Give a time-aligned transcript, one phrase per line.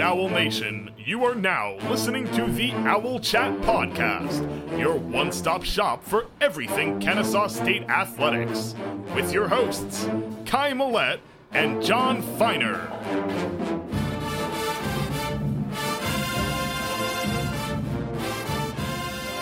[0.00, 6.02] Owl Nation, you are now listening to the Owl Chat Podcast, your one stop shop
[6.04, 8.74] for everything Kennesaw State athletics,
[9.14, 10.08] with your hosts,
[10.46, 11.20] Kai Millette
[11.52, 13.99] and Jon Feiner.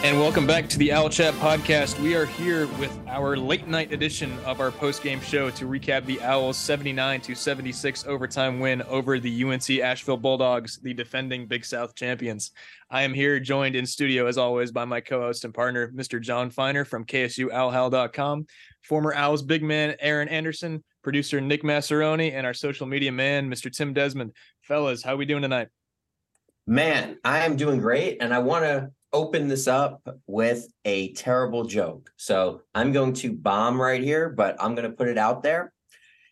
[0.09, 2.01] And welcome back to the Owl Chat podcast.
[2.01, 6.07] We are here with our late night edition of our post game show to recap
[6.07, 11.63] the Owls 79 to 76 overtime win over the UNC Asheville Bulldogs, the defending Big
[11.63, 12.53] South champions.
[12.91, 16.19] I am here joined in studio as always by my co-host and partner, Mr.
[16.19, 18.47] Jon Feiner from KSUOwlHowl.com,
[18.85, 23.71] former Owls big man Aaron Anderson, producer Nick Massaroni, and our social media man, Mr.
[23.71, 24.33] Tim Desmond.
[24.63, 25.69] Fellas, how are we doing tonight?
[26.67, 31.65] Man, I am doing great, and I want to open this up with a terrible
[31.65, 32.11] joke.
[32.17, 35.73] So I'm going to bomb right here, but I'm going to put it out there.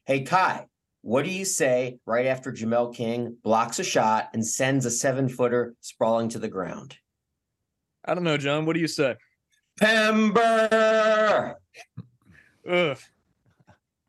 [0.04, 0.66] Hey, Kai,
[1.02, 5.28] what do you say right after Jamel King blocks a shot and sends a seven
[5.28, 6.96] footer sprawling to the ground?
[8.04, 8.66] I don't know, Jon.
[8.66, 9.16] What do you say?
[9.80, 11.54] Pember.
[12.68, 12.98] Ugh.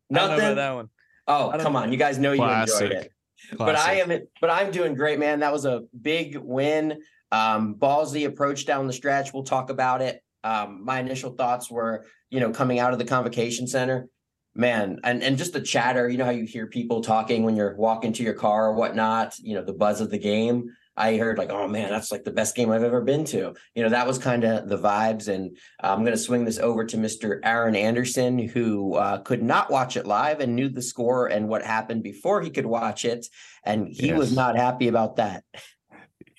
[0.10, 0.56] Nothing.
[0.56, 0.90] that one.
[1.28, 1.92] Oh, come on.
[1.92, 2.82] You guys know you Classic.
[2.82, 3.12] enjoyed it.
[3.58, 5.40] But I am but I'm doing great, man.
[5.42, 7.02] That was a big win.
[7.32, 9.34] Um, ballsy approach down the stretch.
[9.34, 10.22] We'll talk about it.
[10.44, 14.08] Um, my initial thoughts were, you know, coming out of the convocation center,
[14.56, 17.76] man, and, and just the chatter, you know, how you hear people talking when you're
[17.76, 20.70] walking to your car or whatnot, you know, the buzz of the game.
[21.00, 23.54] I heard like, oh man, that's like the best game I've ever been to.
[23.76, 25.28] You know, that was kind of the vibes.
[25.28, 27.40] And I'm going to swing this over to Mr.
[27.44, 31.62] Aaron Anderson, who uh, could not watch it live and knew the score and what
[31.62, 33.28] happened before he could watch it.
[33.64, 35.44] And he was not happy about that.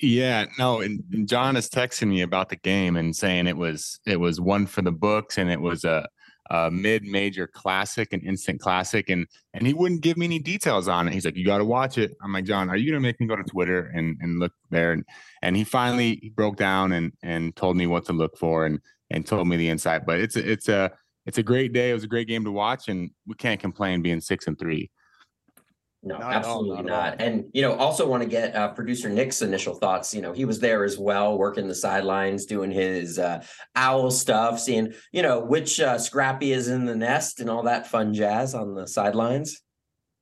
[0.00, 3.98] Yeah, no, and, and Jon is texting me about the game and saying it was
[4.06, 6.06] it was one for the books and it was a,
[6.50, 11.08] a mid-major classic, an instant classic, and and he wouldn't give me any details on
[11.08, 11.14] it.
[11.14, 13.26] He's like, "You got to watch it." I'm like, "Jon, are you gonna make me
[13.26, 15.04] go to Twitter and and look there?" And
[15.42, 18.78] and he finally broke down and and told me what to look for and
[19.10, 20.06] and told me the insight.
[20.06, 20.92] But it's a, it's a
[21.26, 21.90] it's a great day.
[21.90, 24.90] It was a great game to watch, and we can't complain being six and three.
[26.02, 27.20] No, Not at all, absolutely not not.
[27.20, 30.14] And you know, also want to get uh, producer Nick's initial thoughts.
[30.14, 33.44] You know, he was there as well, working the sidelines, doing his uh,
[33.74, 37.88] owl stuff, seeing you know which uh, Scrappy is in the nest and all that
[37.88, 39.60] fun jazz on the sidelines.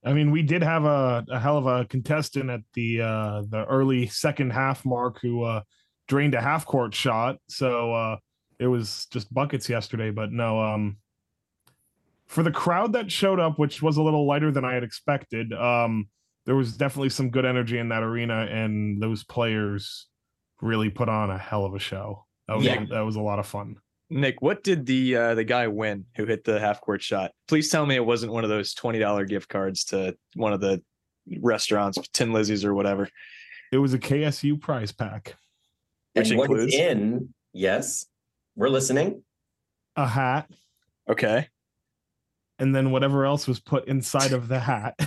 [0.02, 3.66] I mean, we did have a, a hell of a contestant at the uh, the
[3.68, 5.62] early second half mark who uh,
[6.08, 7.36] drained a half court shot.
[7.48, 8.16] So uh,
[8.58, 10.10] it was just buckets yesterday.
[10.10, 10.96] But no, um,
[12.26, 15.52] for the crowd that showed up, which was a little lighter than I had expected,
[15.52, 16.08] um,
[16.44, 20.06] there was definitely some good energy in that arena, and those players
[20.60, 22.24] really put on a hell of a show.
[22.48, 22.84] That was Yeah.
[22.90, 23.76] that was a lot of fun.
[24.08, 27.32] Nick, what did the uh, the guy win who hit the half court shot?
[27.48, 30.60] Please tell me it wasn't one of those twenty dollar gift cards to one of
[30.60, 30.80] the
[31.40, 33.08] restaurants, Tin Lizzie's or whatever.
[33.72, 35.34] It was a KSU prize pack,
[36.12, 37.34] Which and includes- in?
[37.52, 38.06] Yes,
[38.54, 39.24] we're listening.
[39.96, 40.48] a hat,
[41.08, 41.48] Okay.
[42.58, 44.98] And then whatever else was put inside of the hat.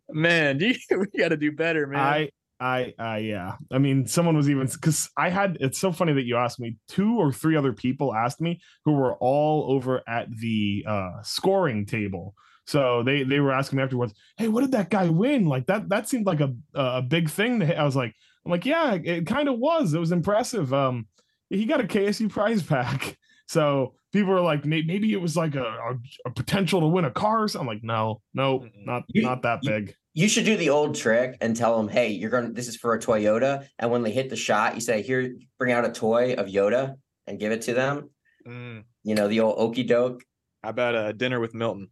[0.10, 2.00] man, you, we got to do better, man.
[2.00, 3.56] I, I, I, yeah.
[3.70, 5.58] I mean, someone was even because I had.
[5.60, 6.76] It's so funny that you asked me.
[6.88, 11.84] Two or three other people asked me who were all over at the uh scoring
[11.84, 12.34] table.
[12.66, 15.46] So they they were asking me afterwards, "Hey, what did that guy win?
[15.46, 17.76] Like that that seemed like a a big thing." To hit.
[17.76, 18.14] I was like,
[18.44, 19.92] "I'm like, yeah, it kind of was.
[19.92, 20.72] It was impressive.
[20.72, 21.08] Um,
[21.50, 23.16] he got a KSU prize pack."
[23.48, 27.10] So people are like, maybe it was like a, a, a potential to win a
[27.10, 27.42] car.
[27.44, 29.94] or something." I'm like, no, no, not You- not that you- big.
[30.18, 32.46] You should do the old trick and tell them, "Hey, you're going.
[32.46, 35.34] to This is for a Toyota." And when they hit the shot, you say, "Here,
[35.58, 36.94] bring out a toy of Yoda
[37.26, 38.08] and give it to them."
[38.48, 40.22] Mm, You know, the old okey doke.
[40.62, 41.90] how about a dinner with Milton?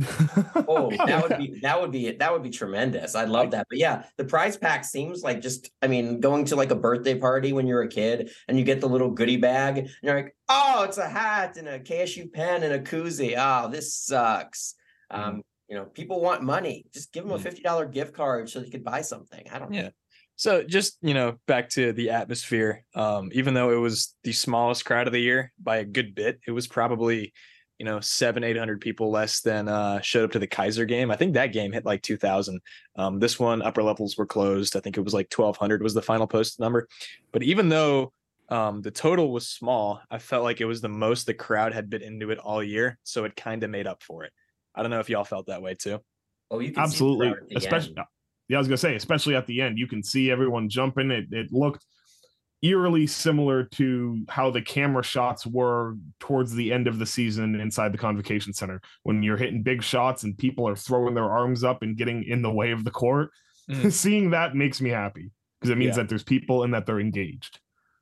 [0.68, 3.14] Oh, that would be that would be that would be tremendous.
[3.14, 3.66] I'd love that.
[3.68, 7.18] But yeah, the prize pack seems like just I mean, going to like a birthday
[7.18, 10.36] party when you're a kid and you get the little goodie bag and you're like,
[10.48, 13.34] oh, it's a hat and a KSU pen and a koozie.
[13.36, 14.74] Oh, this sucks.
[15.10, 16.86] Um, you know, people want money.
[16.92, 17.42] Just give them a Mm.
[17.42, 19.46] fifty dollar gift card so they could buy something.
[19.52, 19.90] I don't know.
[20.36, 22.84] So just you know, back to the atmosphere.
[22.94, 26.40] Um, even though it was the smallest crowd of the year by a good bit,
[26.46, 27.32] it was probably
[27.80, 31.10] you know seven eight hundred people less than uh, showed up to the Keiser game.
[31.10, 32.60] I think that game hit like two thousand.
[32.94, 34.76] Um, this one upper levels were closed.
[34.76, 36.86] I think it was like twelve hundred was the final post number.
[37.32, 38.12] But even though
[38.50, 41.88] um, the total was small, I felt like it was the most the crowd had
[41.88, 44.32] been into it all year, so it kind of made up for it.
[44.74, 46.00] I don't know if y'all felt that way too.
[46.50, 48.06] Oh, you can absolutely crowd especially end.
[48.48, 51.26] yeah i was gonna say especially at the end you can see everyone jumping it
[51.30, 51.86] it looked
[52.62, 57.92] eerily similar to how the camera shots were towards the end of the season inside
[57.92, 61.82] the convocation center when you're hitting big shots and people are throwing their arms up
[61.82, 63.30] and getting in the way of the court
[63.70, 63.90] mm.
[63.92, 65.30] seeing that makes me happy
[65.60, 66.02] because it means Yeah.
[66.02, 67.60] that there's people and that they're engaged.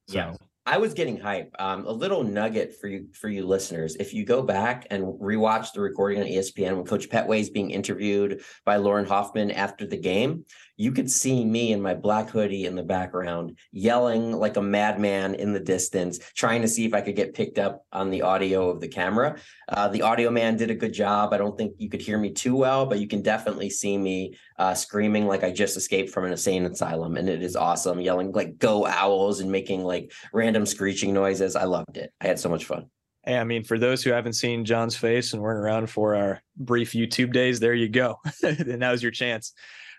[0.09, 0.35] So Yeah.
[0.67, 1.51] I was getting hype.
[1.59, 3.97] Um, a little nugget for you for you listeners.
[3.97, 7.71] If you go back and rewatch the recording on ESPN when Coach Pettway is being
[7.71, 10.45] interviewed by Lauren Hoffman after the game,
[10.79, 15.35] you could see me in my black hoodie in the background yelling like a madman
[15.35, 18.71] in the distance, trying to see if I could get picked up on the audio
[18.71, 19.37] of the camera.
[19.69, 21.35] Uh, the audio man did a good job.
[21.35, 24.37] I don't think you could hear me too well, but you can definitely see me
[24.59, 28.31] uh, screaming like I just escaped from an insane asylum, and it is awesome, yelling
[28.31, 31.57] like "Go Owls" and making like random screeching noises.
[31.57, 32.13] I loved it.
[32.21, 32.89] I had so much fun.
[33.25, 36.41] Hey, I mean, for those who haven't seen Jon's face and weren't around for our
[36.57, 38.21] brief YouTube days, there you go.
[38.45, 39.53] and now's your chance.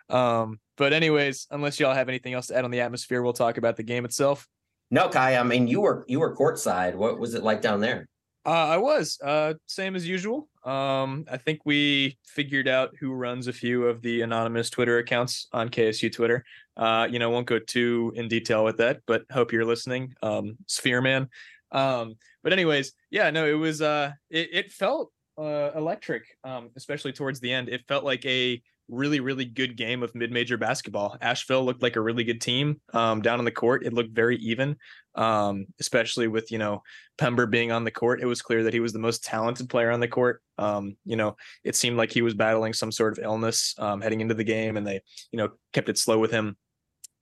[0.09, 3.57] Um, but anyways, unless y'all have anything else to add on the atmosphere, we'll talk
[3.57, 4.47] about the game itself.
[4.89, 5.35] No, Kai.
[5.35, 6.95] I mean, you were you were courtside.
[6.95, 8.07] What was it like down there?
[8.45, 10.47] Uh, I was uh, same as usual.
[10.63, 15.47] Um, I think we figured out who runs a few of the anonymous Twitter accounts
[15.51, 16.45] on KSU Twitter.
[16.77, 20.57] Uh, you know, won't go too in detail with that, but hope you're listening, um,
[20.65, 21.27] Sphere Man.
[21.73, 27.11] Um, but anyways, yeah, no, it was uh, it, it felt uh, electric, um, especially
[27.11, 27.67] towards the end.
[27.67, 31.17] It felt like a really, really good game of mid-major basketball.
[31.21, 33.85] Asheville looked like a really good team um, down on the court.
[33.85, 34.75] It looked very even,
[35.15, 36.83] um, especially with you know
[37.17, 38.21] Pember being on the court.
[38.21, 40.41] It was clear that he was the most talented player on the court.
[40.57, 44.21] Um, you know, it seemed like he was battling some sort of illness um, heading
[44.21, 45.01] into the game, and they
[45.31, 46.57] you know kept it slow with him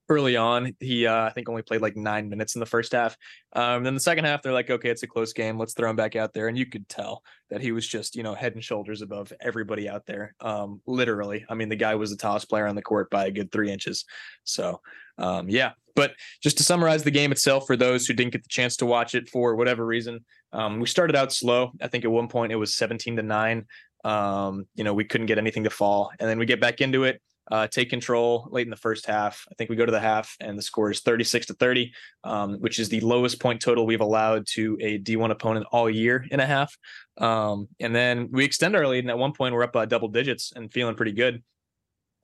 [0.09, 0.75] early on.
[0.79, 3.17] He, uh, I think, only played like nine minutes in the first half.
[3.53, 5.57] Um, then the second half, they're like, okay, it's a close game.
[5.57, 6.47] Let's throw him back out there.
[6.47, 9.89] And you could tell that he was just, you know, head and shoulders above everybody
[9.89, 10.35] out there.
[10.39, 11.45] Um, literally.
[11.49, 13.71] I mean, the guy was the tallest player on the court by a good three
[13.71, 14.05] inches.
[14.43, 14.81] So,
[15.17, 15.71] um, yeah.
[15.95, 16.13] But
[16.43, 19.15] just to summarize the game itself, for those who didn't get the chance to watch
[19.15, 20.23] it for whatever reason,
[20.53, 21.71] um, we started out slow.
[21.81, 23.65] I think at one point it was 17 to nine.
[24.03, 26.11] Um, you know, we couldn't get anything to fall.
[26.19, 27.19] And then we get back into it
[27.51, 29.45] uh, take control late in the first half.
[29.51, 32.55] I think we go to the half and the score is 36 to 30, um,
[32.55, 36.39] which is the lowest point total we've allowed to a D1 opponent all year in
[36.39, 36.75] a half.
[37.17, 39.03] Um, and then we extend our lead.
[39.03, 41.43] And at one point, we're up by double digits and feeling pretty good.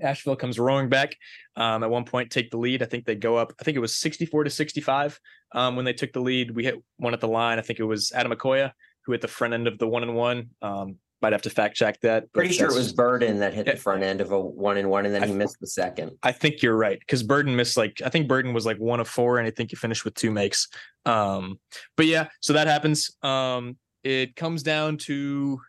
[0.02, 1.16] Asheville comes roaring back.
[1.56, 2.84] Um, at one point, take the lead.
[2.84, 3.54] I think they go up.
[3.60, 5.20] I think it was 64 to 65
[5.54, 6.52] um, when they took the lead.
[6.52, 7.60] We hit one at the line.
[7.60, 8.72] I think it was Ademokoya
[9.06, 10.50] who hit the front end of the one and one.
[11.24, 12.24] Might have to fact check that.
[12.34, 13.76] but Pretty sure it was Burden that hit Yeah.
[13.76, 16.12] the front end of a one and one, and then I he missed the second.
[16.22, 19.08] I think you're right because Burden missed like I think Burden was like one of
[19.08, 20.68] four, and I think he finished with two makes.
[21.06, 21.62] Um,
[21.96, 23.10] but yeah, so that happens.
[23.24, 25.62] Um, it comes down to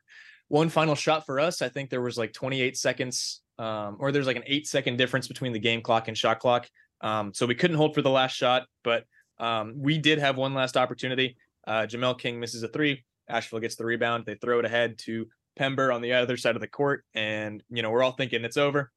[0.48, 1.62] one final shot for us.
[1.62, 5.28] I think there was like 28 seconds, um, or there's like an eight second difference
[5.28, 6.68] between the game clock and shot clock.
[7.00, 9.04] Um, so we couldn't hold for the last shot, but
[9.38, 11.36] um, we did have one last opportunity.
[11.64, 13.04] Uh, Jamel King misses a three.
[13.28, 14.24] Asheville gets the rebound.
[14.26, 17.82] They throw it ahead to Pember on the other side of the court, and you
[17.82, 18.90] know we're all thinking it's over.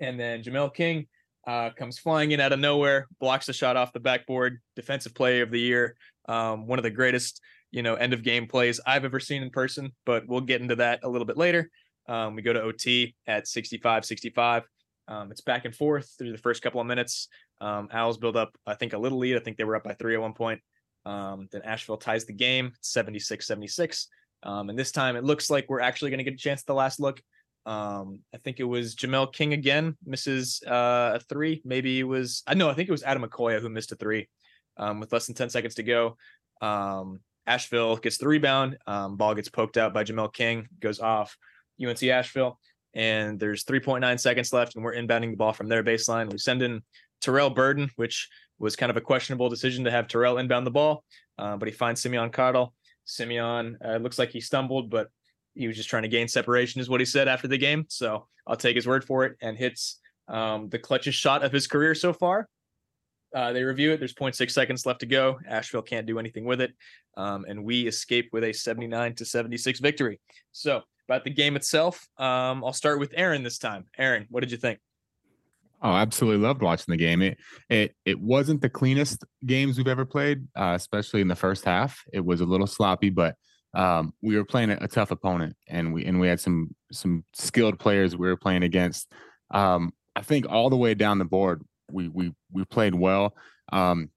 [0.00, 1.06] And then Jamel King
[1.46, 5.42] uh, comes flying in out of nowhere, blocks the shot off the backboard, defensive player
[5.42, 5.96] of the year,
[6.28, 7.40] um, one of the greatest,
[7.70, 9.92] you know, end of game plays I've ever seen in person.
[10.06, 11.70] But we'll get into that a little bit later.
[12.08, 14.64] Um, we go to OT at 65 65.
[15.06, 17.28] Um, it's back and forth through the first couple of minutes.
[17.60, 19.36] Um, Owls build up, I think, a little lead.
[19.36, 20.60] I think they were up by three at one point.
[21.06, 24.08] Um, then Asheville ties the game 76 76.
[24.44, 26.66] Um, and this time it looks like we're actually going to get a chance at
[26.66, 27.20] the last look.
[27.66, 31.62] Um, I think it was Jamel King again misses uh, a three.
[31.64, 34.28] Maybe it was I know I think it was Ademokoya who missed a three
[34.76, 36.16] um, with less than 10 seconds to go.
[36.60, 38.78] Um, Asheville gets the rebound.
[38.86, 41.36] Um, ball gets poked out by Jamel King, goes off
[41.82, 42.58] UNC Asheville,
[42.94, 46.30] and there's 3.9 seconds left, and we're inbounding the ball from their baseline.
[46.30, 46.82] We send in
[47.20, 51.04] Terrell Burden, which was kind of a questionable decision to have Terrell inbound the ball,
[51.38, 52.74] uh, but he finds Simeon Cottle.
[53.04, 55.08] Simeon uh, looks like he stumbled, but
[55.54, 57.86] he was just trying to gain separation, is what he said after the game.
[57.88, 61.66] So I'll take his word for it and hits um, the clutchest shot of his
[61.66, 62.48] career so far.
[63.34, 63.98] Uh, they review it.
[63.98, 65.38] There's 0.6 seconds left to go.
[65.48, 66.72] Asheville can't do anything with it.
[67.16, 70.20] Um, and we escape with a 79 to 76 victory.
[70.52, 73.86] So, about the game itself, um, I'll start with Aaron this time.
[73.98, 74.78] Aaron, what did you think?
[75.84, 77.20] Oh, absolutely loved watching the game.
[77.20, 77.38] It
[77.68, 82.02] it it wasn't the cleanest games we've ever played, uh, especially in the first half.
[82.10, 83.36] It was a little sloppy, but
[83.74, 87.22] um, we were playing a, a tough opponent, and we and we had some some
[87.34, 89.12] skilled players we were playing against.
[89.50, 93.36] Um, I think all the way down the board, we we we played well.
[93.70, 94.08] Um,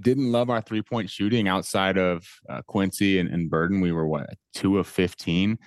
[0.00, 3.80] didn't love our three point shooting outside of uh, Quincy and, and Burden.
[3.80, 5.58] We were what two of fifteen.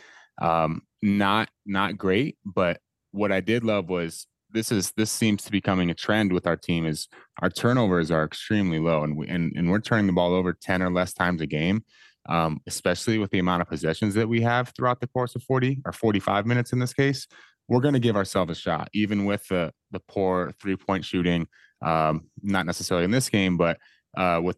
[0.42, 5.52] Um, not not great, but what I did love was this is this seems to
[5.52, 7.08] be becoming a trend with our team is
[7.42, 10.82] our turnovers are extremely low and we and, and we're turning the ball over 10
[10.82, 11.84] or less times a game
[12.30, 15.82] um, especially with the amount of possessions that we have throughout the course of 40
[15.86, 17.28] or 45 minutes in this case
[17.72, 21.48] we're going to give ourselves a shot, even with the the poor three point shooting.
[21.82, 23.80] Um, not necessarily in this game, but
[24.16, 24.58] uh, with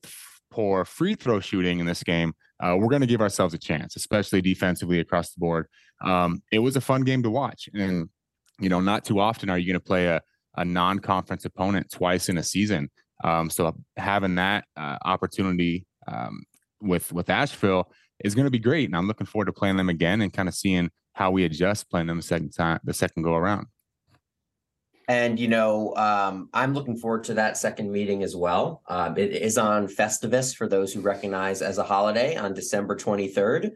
[0.52, 3.96] poor free throw shooting in this game, uh, we're going to give ourselves a chance,
[3.96, 5.68] especially defensively across the board.
[6.04, 8.10] Um, it was a fun game to watch, and
[8.64, 10.22] you know, not too often are you going to play a
[10.56, 12.90] a non conference opponent twice in a season.
[13.24, 16.44] Um, so having that uh, opportunity um,
[16.82, 17.92] with with Asheville
[18.24, 20.50] is going to be great, and I'm looking forward to playing them again and kind
[20.50, 23.68] of seeing how we adjust playing them the second time, the second go around.
[25.08, 28.82] And you know, um, I'm looking forward to that second meeting as well.
[28.88, 33.72] Um, it is on Festivus for those who recognize as a holiday on December 23rd.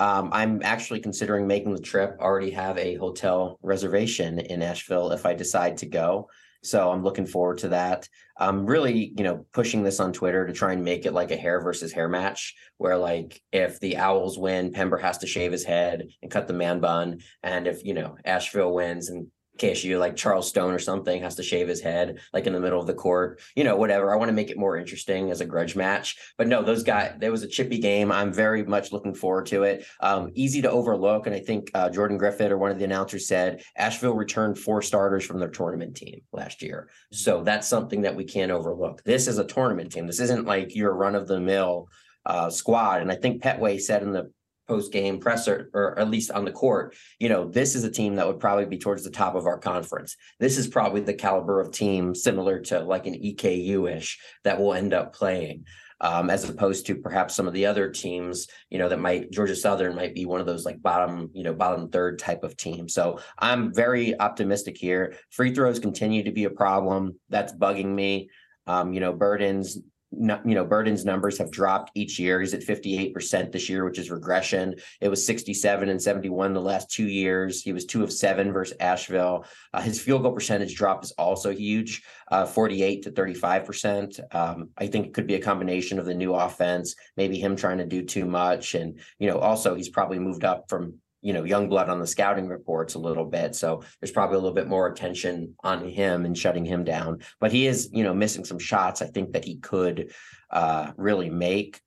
[0.00, 2.16] Um, I'm actually considering making the trip.
[2.20, 6.28] Already have a hotel reservation in Asheville if I decide to go.
[6.62, 8.08] So I'm looking forward to that.
[8.36, 11.36] I'm really, you know, pushing this on Twitter to try and make it like a
[11.36, 15.64] hair versus hair match, where like if the Owls win, Pember has to shave his
[15.64, 20.16] head and cut the man bun, and if you know Asheville wins and KSU, like
[20.16, 22.94] Charles Stone or something, has to shave his head like in the middle of the
[22.94, 24.12] court, you know, whatever.
[24.12, 26.16] I want to make it more interesting as a grudge match.
[26.38, 28.12] But no, those guys, there was a chippy game.
[28.12, 29.86] I'm very much looking forward to it.
[30.00, 31.26] Um, easy to overlook.
[31.26, 34.82] And I think uh, Jordan Griffith or one of the announcers said Asheville returned four
[34.82, 36.88] starters from their tournament team last year.
[37.12, 39.02] So that's something that we can't overlook.
[39.04, 40.06] This is a tournament team.
[40.06, 41.88] This isn't like your run of the mill
[42.26, 43.00] uh, squad.
[43.02, 44.30] And I think Pettway said in the
[44.68, 48.16] post game presser, or at least on the court, you know, this is a team
[48.16, 50.16] that would probably be towards the top of our conference.
[50.40, 54.74] This is probably the caliber of team similar to like an EKU ish that will
[54.74, 55.64] end up playing.
[55.98, 59.56] Um, as opposed to perhaps some of the other teams, you know, that might Georgia
[59.56, 62.86] Southern might be one of those like bottom, you know, bottom third type of team.
[62.86, 65.14] So I'm very optimistic here.
[65.30, 67.18] Free throws continue to be a problem.
[67.30, 68.28] That's bugging me.
[68.66, 69.78] Um, you know, Burden's
[70.12, 72.40] you know, Burden's numbers have dropped each year.
[72.40, 74.76] He's at 58% this year, which is regression.
[75.00, 77.62] It was 67 and 71 the last two years.
[77.62, 79.44] He was two of seven versus Asheville.
[79.74, 84.34] Uh, his field goal percentage drop is also huge, uh, 48 to 35%.
[84.34, 87.78] Um, I think it could be a combination of the new offense, maybe him trying
[87.78, 88.74] to do too much.
[88.74, 92.06] And, you know, also he's probably moved up from you know young blood on the
[92.06, 93.56] scouting reports a little bit.
[93.56, 97.18] So there's probably a little bit more attention on him and shutting him down.
[97.40, 100.12] But he is you know missing some shots i think that he could
[100.50, 101.80] uh really make.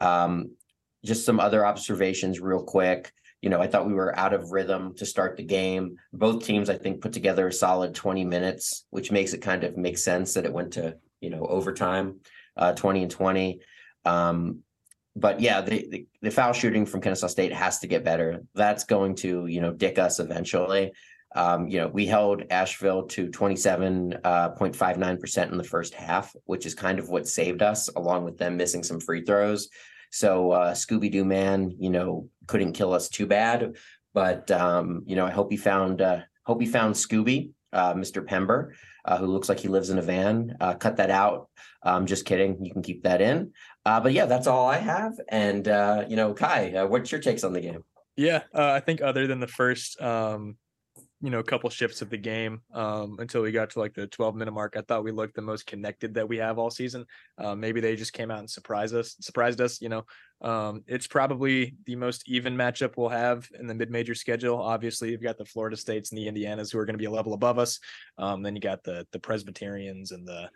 [0.00, 0.52] Um
[1.04, 3.12] just some other observations real quick.
[3.42, 5.96] You know i thought we were out of rhythm to start the game.
[6.14, 9.76] Both teams i think put together a solid 20 minutes which makes it kind of
[9.76, 12.20] make sense that it went to you know overtime
[12.56, 13.60] uh 20 and 20
[14.06, 14.62] um
[15.16, 18.42] but yeah, the, the, the foul shooting from Kennesaw State has to get better.
[18.54, 20.92] That's going to you know dick us eventually.
[21.34, 26.74] Um, you know, we held Asheville to 27.59% uh, in the first half, which is
[26.74, 29.68] kind of what saved us, along with them missing some free throws.
[30.10, 33.76] So uh, Scooby Doo man, you know, couldn't kill us too bad.
[34.14, 38.24] But um, you know, I hope he found uh, hope he found Scooby, uh, Mr.
[38.24, 38.72] Pember,
[39.04, 40.56] uh, who looks like he lives in a van.
[40.58, 41.50] Uh, cut that out.
[41.82, 42.64] I'm just kidding.
[42.64, 43.52] You can keep that in.
[43.86, 45.18] Uh, but yeah, that's all I have.
[45.28, 47.84] And uh, you know, Kai, uh, what's your takes on the game?
[48.16, 50.56] Yeah, uh, I think other than the first, um,
[51.20, 54.34] you know, couple shifts of the game um, until we got to like the 12
[54.34, 57.06] minute mark, I thought we looked the most connected that we have all season.
[57.38, 59.14] Uh, maybe they just came out and surprised us.
[59.20, 60.04] Surprised us, you know.
[60.42, 64.60] Um, it's probably the most even matchup we'll have in the mid-major schedule.
[64.60, 67.10] Obviously, you've got the Florida States and the Indianas who are going to be a
[67.10, 67.78] level above us.
[68.18, 70.50] Um, then you got the the Presbyterians and the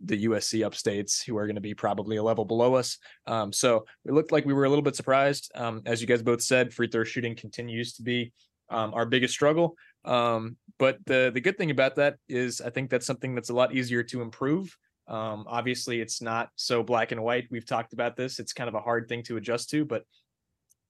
[0.00, 2.98] the USC upstates who are going to be probably a level below us.
[3.26, 5.50] Um, so it looked like we were a little bit surprised.
[5.54, 8.32] Um, as you guys both said, free throw shooting continues to be
[8.70, 9.76] um, our biggest struggle.
[10.04, 13.54] Um, but the the good thing about that is I think that's something that's a
[13.54, 14.76] lot easier to improve.
[15.06, 17.46] Um, obviously, it's not so black and white.
[17.50, 18.38] We've talked about this.
[18.38, 20.04] It's kind of a hard thing to adjust to, but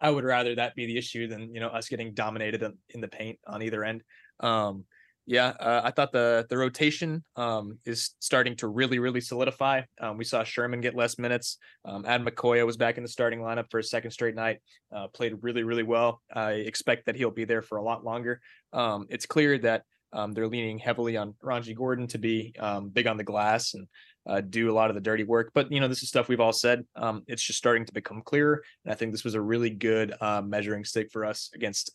[0.00, 3.00] I would rather that be the issue than you know us getting dominated in, in
[3.00, 4.02] the paint on either end.
[4.40, 4.84] Um,
[5.26, 9.82] yeah, uh, I thought the the rotation um, is starting to really really solidify.
[10.00, 11.58] Um, we saw Sherman get less minutes.
[11.84, 14.58] Um, Ademokoya was back in the starting lineup for a second straight night.
[14.94, 16.20] Uh, played really really well.
[16.32, 18.40] I expect that he'll be there for a lot longer.
[18.72, 23.06] Um, it's clear that um, they're leaning heavily on Rongie Gordon to be um, big
[23.06, 23.88] on the glass and
[24.26, 25.52] uh, do a lot of the dirty work.
[25.54, 26.84] But you know, this is stuff we've all said.
[27.26, 30.42] It's just starting to become clearer, and I think this was a really good uh,
[30.42, 31.90] measuring stick for us against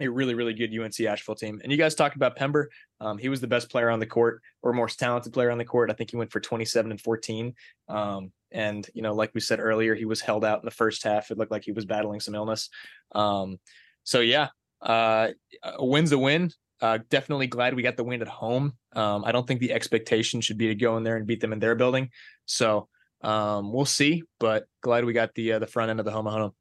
[0.00, 1.60] a really, really good UNC Asheville team.
[1.62, 2.70] And you guys talked about Pember.
[3.00, 5.64] Um, he was the best player on the court or most talented player on the
[5.64, 5.90] court.
[5.90, 7.54] I think he went for 27 and 14.
[7.88, 11.04] Um, and, you know, like we said earlier, he was held out in the first
[11.04, 11.30] half.
[11.30, 12.68] It looked like he was battling some illness.
[13.14, 13.58] Um,
[14.04, 14.48] so, yeah,
[14.80, 15.28] uh,
[15.62, 16.50] a win's a win.
[16.80, 18.72] Uh, definitely glad we got the win at home.
[18.94, 21.52] Um, I don't think the expectation should be to go in there and beat them
[21.52, 22.10] in their building.
[22.46, 22.88] So
[23.22, 26.26] um, we'll see, but glad we got the uh, the front end of the home
[26.26, 26.52] home.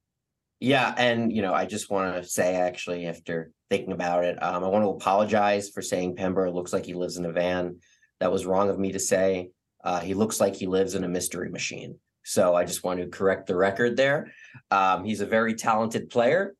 [0.61, 4.63] Yeah, and you know, I just want to say actually, after thinking about it, um,
[4.63, 7.79] I want to apologize for saying Pember looks like he lives in a van.
[8.19, 9.49] That was wrong of me to say.
[9.83, 11.97] Uh, he looks like he lives in a mystery machine.
[12.23, 14.31] So I just want to correct the record there.
[14.69, 16.53] Um, he's a very talented player.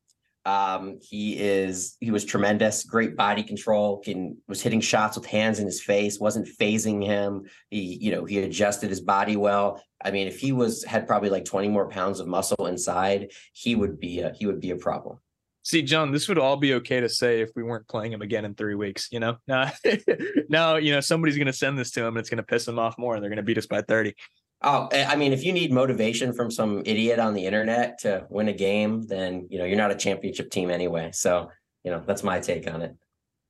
[0.45, 5.59] Um, he is he was tremendous, great body control, can was hitting shots with hands
[5.59, 7.43] in his face, wasn't phasing him.
[7.69, 9.83] He, you know, he adjusted his body well.
[10.03, 13.75] I mean, if he was had probably like 20 more pounds of muscle inside, he
[13.75, 15.19] would be a, he would be a problem.
[15.63, 18.45] See, Jon, this would all be okay to say if we weren't playing him again
[18.45, 19.09] in three weeks.
[19.11, 19.71] You know, now,
[20.49, 22.67] now you know somebody's going to send this to him, and it's going to piss
[22.67, 24.15] him off more, and they're going to beat us by thirty.
[24.63, 28.25] Oh, eh, I mean, if you need motivation from some idiot on the internet to
[28.29, 31.11] win a game, then you know you're not a championship team anyway.
[31.13, 31.51] So
[31.83, 32.95] you know that's my take on it.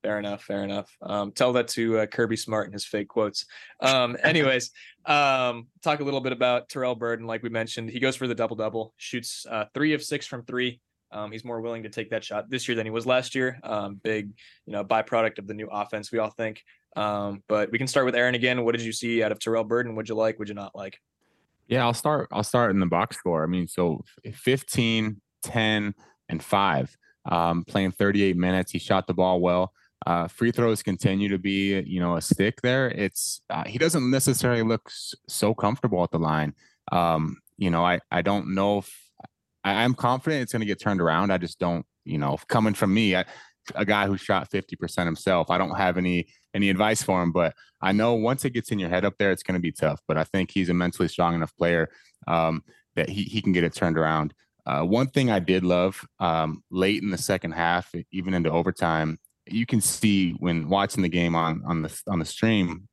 [0.03, 0.43] Fair enough.
[0.43, 0.89] Fair enough.
[1.01, 3.45] Um, tell that to uh, Kirby Smart and his fake quotes.
[3.79, 4.71] Um, anyways,
[5.05, 7.27] um, talk a little bit about Terrell Burden.
[7.27, 10.43] Like we mentioned, he goes for the double double, shoots uh, three of six from
[10.43, 10.81] three.
[11.11, 13.59] Um, he's more willing to take that shot this year than he was last year.
[13.63, 14.31] Um, big,
[14.65, 16.63] you know, byproduct of the new offense, we all think.
[16.95, 18.63] Um, but we can start with Aaron again.
[18.63, 19.95] What did you see out of Terrell Burden?
[19.95, 20.39] Would you like?
[20.39, 20.99] Would you not like?
[21.67, 22.29] Yeah, I'll start.
[22.31, 23.43] I'll start in the box score.
[23.43, 24.03] I mean, so
[24.33, 25.95] 15, 10,
[26.29, 26.97] and five.
[27.25, 28.71] Um, playing 38 minutes.
[28.71, 29.73] He shot the ball well.
[30.05, 32.89] Uh, free throws continue to be, you know, a stick there.
[32.89, 34.89] It's uh, he doesn't necessarily look
[35.27, 36.53] so comfortable at the line.
[36.91, 39.11] Um, you know, I I don't know if
[39.63, 41.31] I, am confident it's going to get turned around.
[41.31, 43.25] I just don't, you know, coming from me, I,
[43.75, 47.53] a guy who shot 50% himself, I don't have any any advice for him, but
[47.81, 50.01] I know once it gets in your head up there, it's going to be tough.
[50.07, 51.89] But I think he's a mentally strong enough player
[52.27, 52.63] um,
[52.95, 54.33] that he he can get it turned around.
[54.65, 59.17] Uh, one thing I did love um, late in the second half, even into overtime,
[59.47, 62.87] you can see when watching the game on on the on the stream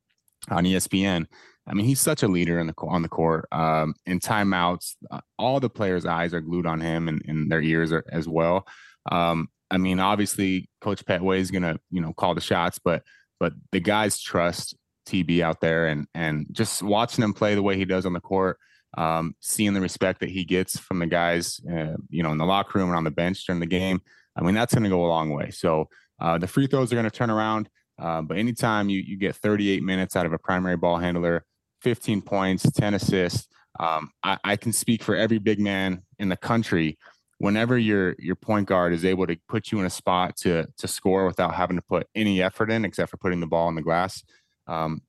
[0.49, 1.27] on ESPN
[1.69, 3.47] I mean, he's such a leader in the on the court.
[3.51, 7.61] Um, in timeouts, uh, all the players' eyes are glued on him, and, and their
[7.61, 8.67] ears are as well.
[9.11, 13.03] Um, I mean, obviously, Coach Pettway is gonna you know call the shots, but
[13.39, 14.75] but the guys trust
[15.07, 18.19] TB out there, and and just watching him play the way he does on the
[18.19, 18.57] court,
[18.97, 22.45] um, seeing the respect that he gets from the guys, uh, you know, in the
[22.45, 24.01] locker room and on the bench during the game.
[24.35, 25.51] I mean, that's going to go a long way.
[25.51, 27.69] So uh, the free throws are going to turn around.
[27.97, 31.43] Uh, but anytime you, you get 38 minutes out of a primary ball handler,
[31.81, 33.47] 15 points, 10 assists.
[33.79, 36.97] Um, I, I, can speak for every big man in the country.
[37.37, 40.87] Whenever your your point guard is able to put you in a spot to to
[40.87, 43.81] score without having to put any effort in, except for putting the ball in the
[43.81, 44.23] glass,
[44.67, 45.01] um,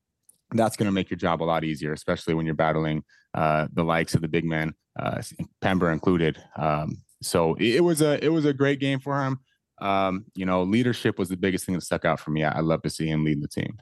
[0.53, 3.03] that's going to make your job a lot easier, especially when you're battling
[3.35, 5.23] uh, the likes of the big men, uh,
[5.61, 6.42] Pember included.
[6.57, 9.40] Um, so it, it, was a it was a great game for him.
[9.81, 12.45] Um, you know, leadership was the biggest thing that stuck out for me.
[12.45, 13.79] I, love to see him lead the team.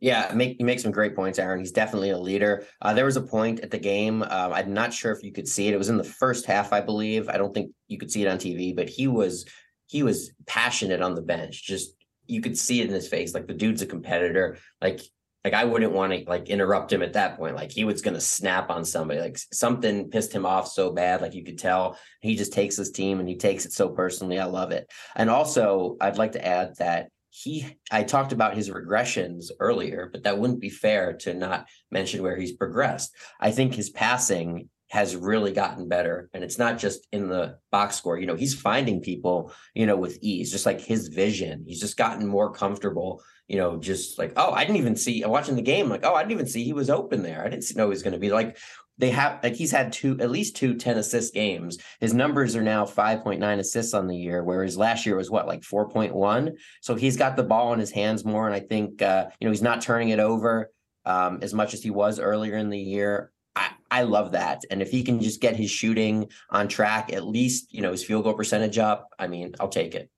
[0.00, 1.58] Yeah, make you make some great points, Aaron.
[1.58, 2.64] He's definitely a leader.
[2.80, 4.22] Uh, there was a point at the game.
[4.22, 5.74] Um, I'm not sure if you could see it.
[5.74, 7.28] It was in the first half, I believe.
[7.28, 9.44] I don't think you could see it on TV, but he was
[9.86, 11.66] he was passionate on the bench.
[11.66, 11.94] Just
[12.26, 13.34] you could see it in his face.
[13.34, 14.56] Like the dude's a competitor.
[14.80, 15.02] Like
[15.44, 17.56] like I wouldn't want to like interrupt him at that point.
[17.56, 19.20] Like he was gonna snap on somebody.
[19.20, 21.22] Like something pissed him off so bad.
[21.22, 24.38] Like you could tell he just takes his team and he takes it so personally.
[24.38, 24.90] I love it.
[25.16, 30.24] And also, I'd like to add that he I talked about his regressions earlier, but
[30.24, 33.14] that wouldn't be fair to not mention where he's progressed.
[33.40, 37.94] I think his passing has really gotten better and it's not just in the box
[37.94, 41.78] score you know he's finding people you know with ease just like his vision he's
[41.78, 45.62] just gotten more comfortable you know just like oh i didn't even see watching the
[45.62, 47.44] game like oh i didn't even see he was open there.
[47.44, 48.56] I didn't know he was going to be like
[48.96, 51.78] they have like he's had two at least two 10 assist games.
[52.00, 55.62] His numbers are now 5.9 assists on the year whereas last year was what like
[55.62, 59.46] 4.1 so he's got the ball in his hands more and i think uh, you
[59.46, 60.70] know he's not turning it over
[61.04, 63.32] um, as much as he was earlier in the year.
[63.56, 67.26] I, I love that and if he can just get his shooting on track at
[67.26, 70.08] least you know his field goal percentage up i mean i'll take it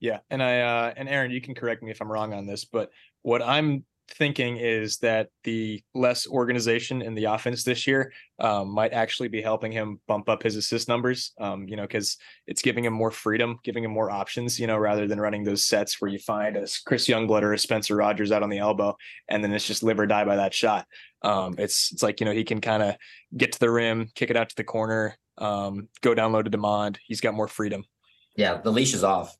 [0.00, 2.64] yeah and i uh and aaron you can correct me if i'm wrong on this
[2.64, 2.90] but
[3.22, 3.84] what i'm
[4.14, 9.40] thinking is that the less organization in the offense this year um, might actually be
[9.40, 11.32] helping him bump up his assist numbers.
[11.40, 14.58] Um, you know, because it's giving him more freedom, giving him more options.
[14.58, 17.58] You know, rather than running those sets where you find a Chris Youngblood or a
[17.58, 18.96] Spencer Rogers out on the elbow,
[19.28, 20.86] and then it's just live or die by that shot.
[21.22, 22.96] Um, it's it's like you know he can kind of
[23.36, 26.50] get to the rim, kick it out to the corner, um, go down low to
[26.50, 26.98] Demond.
[27.04, 27.84] He's got more freedom.
[28.36, 29.36] Yeah, the leash is off.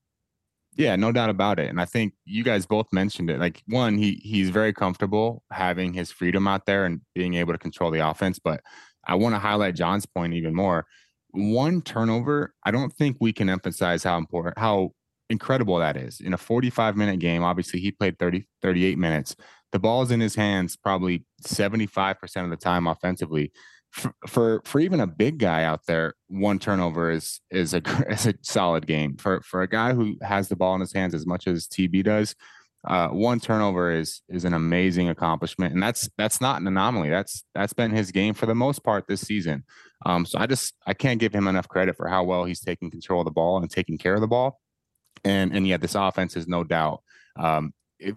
[0.81, 1.69] Yeah, no doubt about it.
[1.69, 3.39] And I think you guys both mentioned it.
[3.39, 7.59] Like one, he he's very comfortable having his freedom out there and being able to
[7.59, 8.39] control the offense.
[8.39, 8.63] But
[9.07, 10.87] I want to highlight Jon's point even more.
[11.33, 14.93] One turnover, I don't think we can emphasize how important, how
[15.29, 16.19] incredible that is.
[16.19, 19.37] In a 45 minute game, obviously he played 30, 38 minutes.
[19.73, 23.53] The ball's in his hands probably 75% of the time offensively.
[23.93, 28.35] For, for even a big guy out there, one turnover is is a is a
[28.43, 31.47] solid game for for a guy who has the ball in his hands as much
[31.47, 32.35] as TB does.
[32.87, 37.11] Uh, one turnover is is an amazing accomplishment, and that's that's not an anomaly.
[37.11, 39.65] That's that's been his game for the most part this season.
[40.07, 42.91] Um, so I just I can't give him enough credit for how well he's taking
[42.91, 44.61] control of the ball and taking care of the ball.
[45.25, 47.03] And and yeah, this offense is no doubt
[47.39, 47.75] um,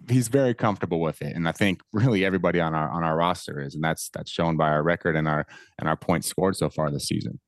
[0.08, 3.60] he's very comfortable with it, and I think really everybody on our on our roster
[3.60, 5.46] is, and that's that's shown by our record and our
[5.78, 7.40] and our points scored so far this season.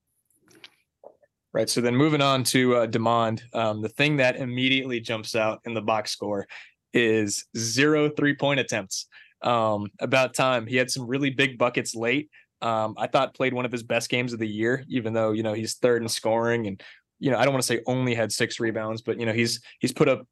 [1.53, 1.70] Right.
[1.70, 5.72] So then moving on to uh, Demond, um, the thing that immediately jumps out in
[5.72, 6.46] the box score
[6.92, 9.07] is zero three point attempts.
[9.42, 10.66] Um, about time.
[10.66, 12.31] He had some really big buckets late.
[12.62, 15.42] Um, I thought played one of his best games of the year, even though you
[15.42, 16.83] know he's third in scoring and
[17.20, 19.61] you know I don't want to say only had six rebounds, but you know he's
[19.79, 20.27] he's put up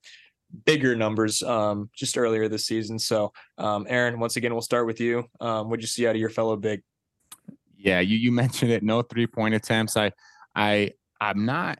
[0.64, 2.98] bigger numbers um, just earlier this season.
[2.98, 5.24] So, um, Aaron, once again, we'll start with you.
[5.40, 6.82] Um, what'd you see out of your fellow big?
[7.76, 8.82] Yeah, you you mentioned it.
[8.82, 9.96] No three point attempts.
[9.96, 10.12] I
[10.54, 11.78] I I'm not.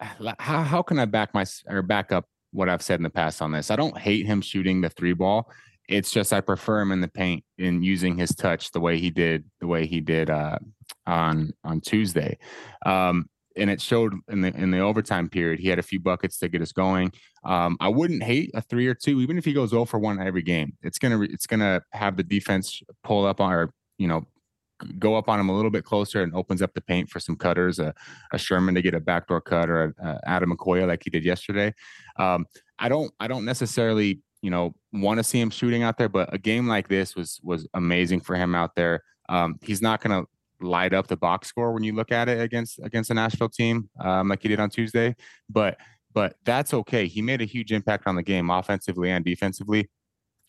[0.38, 3.40] How how can I back my or back up what I've said in the past
[3.42, 3.70] on this?
[3.70, 5.50] I don't hate him shooting the three ball.
[5.88, 9.10] It's just I prefer him in the paint and using his touch the way he
[9.10, 10.58] did the way he did uh,
[11.06, 12.38] on on Tuesday.
[12.84, 15.60] Um, and it showed in the in the overtime period.
[15.60, 17.12] He had a few buckets to get us going.
[17.44, 20.20] Um, I wouldn't hate a three or two, even if he goes 0 for one
[20.20, 20.76] every game.
[20.82, 24.26] It's gonna it's gonna have the defense pull up on or you know
[24.98, 27.36] go up on him a little bit closer and opens up the paint for some
[27.36, 27.94] cutters, a,
[28.32, 31.72] a Sherman to get a backdoor cut or a, a Ademokoya like he did yesterday.
[32.18, 32.46] Um,
[32.78, 36.32] I don't I don't necessarily you know want to see him shooting out there, but
[36.32, 39.02] a game like this was was amazing for him out there.
[39.28, 40.28] Um, he's not going to
[40.60, 43.88] light up the box score when you look at it against against the Nashville team,
[44.00, 45.14] um, like he did on Tuesday.
[45.48, 45.78] But
[46.12, 47.06] but that's okay.
[47.06, 49.90] He made a huge impact on the game, offensively and defensively,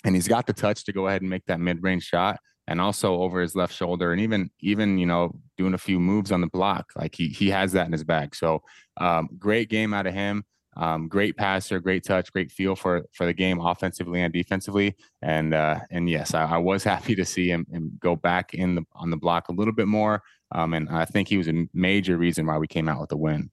[0.04, 2.80] and he's got the touch to go ahead and make that mid range shot, and
[2.80, 6.42] also over his left shoulder, and even even you know doing a few moves on
[6.42, 6.92] the block.
[6.96, 8.36] Like he he has that in his bag.
[8.36, 8.62] So
[8.98, 10.44] um, great game out of him.
[10.78, 14.96] Um, great passer, great touch, great feel for for the game offensively and defensively.
[15.22, 18.76] And uh, and yes, I, I, was happy to see him, him, go back in
[18.76, 20.22] the on the block a little bit more.
[20.52, 23.18] Um, and I think he was a major reason why we came out with the
[23.18, 23.52] win.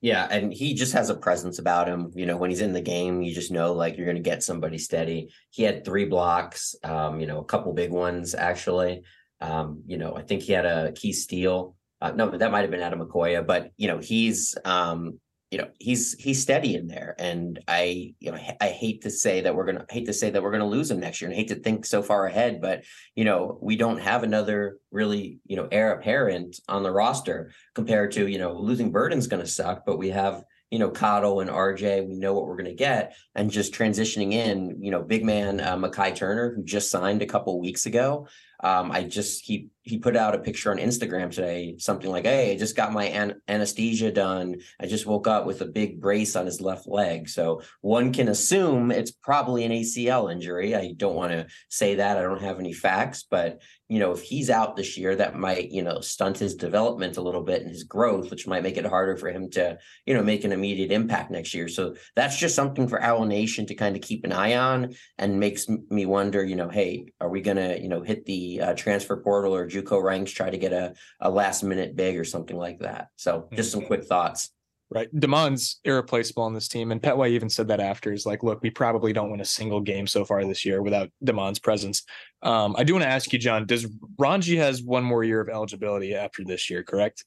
[0.00, 2.12] Yeah, and he just has a presence about him.
[2.14, 4.44] You know, when he's in the game, you just know like you're going to get
[4.44, 5.32] somebody steady.
[5.50, 9.02] He had three blocks, um, you know, a couple big ones actually.
[9.40, 11.74] Um, you know, I think he had a key steal.
[12.00, 15.18] Uh, no, that might have been Ademokoya, but you know, he's um,
[15.50, 19.40] you know he's he's steady in there and i you know i hate to say
[19.40, 21.48] that we're gonna hate to say that we're gonna lose him next year and hate
[21.48, 22.84] to think so far ahead but
[23.14, 28.12] you know we don't have another really you know heir apparent on the roster compared
[28.12, 32.06] to you know losing burden's gonna suck but we have you know, Cottle and RJ,
[32.06, 33.16] we know what we're going to get.
[33.34, 37.26] And just transitioning in, you know, big man uh, Makai Turner, who just signed a
[37.26, 38.28] couple weeks ago.
[38.62, 42.52] Um, I just he he put out a picture on Instagram today, something like, "Hey,
[42.52, 44.56] I just got my an- anesthesia done.
[44.80, 48.28] I just woke up with a big brace on his left leg." So one can
[48.28, 50.74] assume it's probably an ACL injury.
[50.74, 52.18] I don't want to say that.
[52.18, 55.70] I don't have any facts, but you know, if he's out this year, that might,
[55.70, 58.84] you know, stunt his development a little bit and his growth, which might make it
[58.84, 61.68] harder for him to, you know, make an immediate impact next year.
[61.68, 65.40] So that's just something for Owl Nation to kind of keep an eye on and
[65.40, 69.16] makes me wonder, you know, hey, are we to, you know, hit the uh, transfer
[69.16, 72.80] portal or JUCO ranks, try to get a, a last minute big or something like
[72.80, 73.08] that?
[73.16, 73.86] So just some mm-hmm.
[73.88, 74.50] quick thoughts.
[74.90, 75.14] Right.
[75.14, 76.92] Demond's irreplaceable on this team.
[76.92, 79.82] And Pettway even said that after is like, look, we probably don't win a single
[79.82, 82.04] game so far this year without Demond's presence.
[82.42, 83.86] Um, I do want to ask you, Jon, does
[84.18, 87.26] Rongie has one more year of eligibility after this year, correct?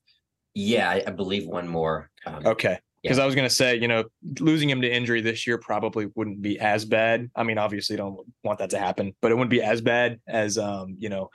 [0.56, 2.10] Yeah, I, I believe one more.
[2.26, 2.80] Um, okay.
[3.04, 3.24] Because yeah.
[3.24, 4.06] I was going to say, you know,
[4.40, 7.30] losing him to injury this year probably wouldn't be as bad.
[7.36, 10.58] I mean, obviously, don't want that to happen, but it wouldn't be as bad as,
[10.58, 11.30] um, you know,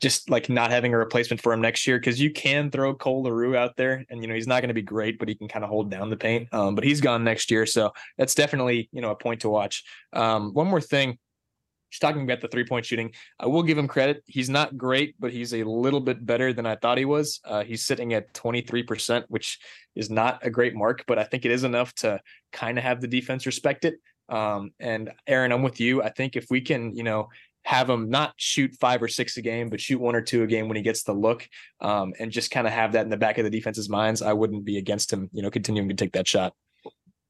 [0.00, 3.22] just like not having a replacement for him next year because you can throw Cole
[3.22, 5.48] LaRue out there and you know he's not going to be great, but he can
[5.48, 6.52] kind of hold down the paint.
[6.52, 9.84] Um, but he's gone next year, so that's definitely you know a point to watch.
[10.12, 11.18] Um, one more thing,
[11.90, 14.22] just talking about the three point shooting, I will give him credit.
[14.26, 17.40] He's not great, but he's a little bit better than I thought he was.
[17.44, 19.58] Uh, he's sitting at twenty three percent, which
[19.94, 22.20] is not a great mark, but I think it is enough to
[22.52, 23.94] kind of have the defense respect it.
[24.28, 26.02] Um, and Aaron, I'm with you.
[26.02, 27.28] I think if we can, you know,
[27.66, 30.46] have him not shoot five or six a game, but shoot one or two a
[30.46, 31.48] game when he gets the look,
[31.80, 34.22] um, and just kind of have that in the back of the defense's minds.
[34.22, 36.54] I wouldn't be against him, you know, continuing to take that shot.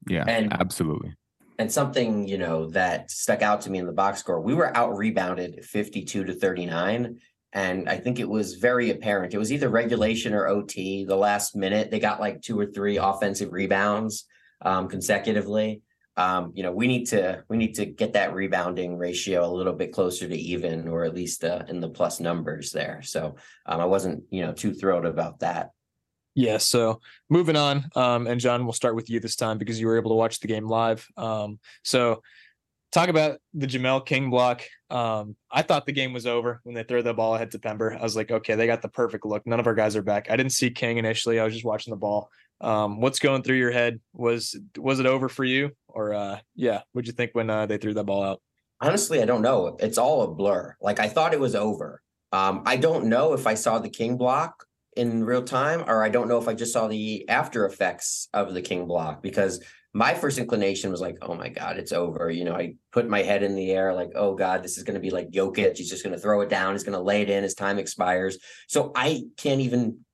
[0.07, 1.15] Yeah, and, absolutely.
[1.57, 4.77] And something you know that stuck out to me in the box score, we were
[4.77, 7.19] out rebounded fifty-two to thirty-nine.
[7.53, 9.33] And I think it was very apparent.
[9.33, 11.05] It was either regulation or OT.
[11.05, 14.25] The last minute, they got like two or three offensive rebounds
[14.61, 15.81] um, consecutively.
[16.17, 19.73] Um, you know, we need to we need to get that rebounding ratio a little
[19.73, 23.01] bit closer to even, or at least uh, in the plus numbers there.
[23.03, 23.35] So
[23.67, 25.69] um, I wasn't, you know, too thrilled about that.
[26.33, 26.57] Yeah.
[26.57, 29.97] So moving on, um, and Jon, we'll start with you this time because you were
[29.97, 31.07] able to watch the game live.
[31.17, 32.21] Um, so
[32.91, 34.63] talk about the Jamel King block.
[34.89, 37.95] Um, I thought the game was over when they threw the ball ahead to Pember.
[37.97, 39.45] I was like, okay, they got the perfect look.
[39.45, 40.29] None of our guys are back.
[40.29, 41.39] I didn't see King initially.
[41.39, 42.29] I was just watching the ball.
[42.59, 43.99] Um, what's going through your head?
[44.13, 46.81] Was was it over for you, or uh, yeah?
[46.91, 48.41] What'd you think when uh, they threw that ball out?
[48.81, 49.77] Honestly, I don't know.
[49.79, 50.75] It's all a blur.
[50.81, 52.01] Like I thought it was over.
[52.31, 54.65] Um, I don't know if I saw the king block
[54.95, 58.53] in real time, or I don't know if I just saw the after effects of
[58.53, 62.29] the king block because my first inclination was like, oh my God, it's over.
[62.29, 64.95] You know, I put my head in the air, like, oh God, this is going
[64.95, 65.77] to be like Jokic.
[65.77, 66.73] He's just going to throw it down.
[66.73, 67.43] He's going to lay it in.
[67.43, 68.37] as time expires.
[68.67, 70.05] So I can't even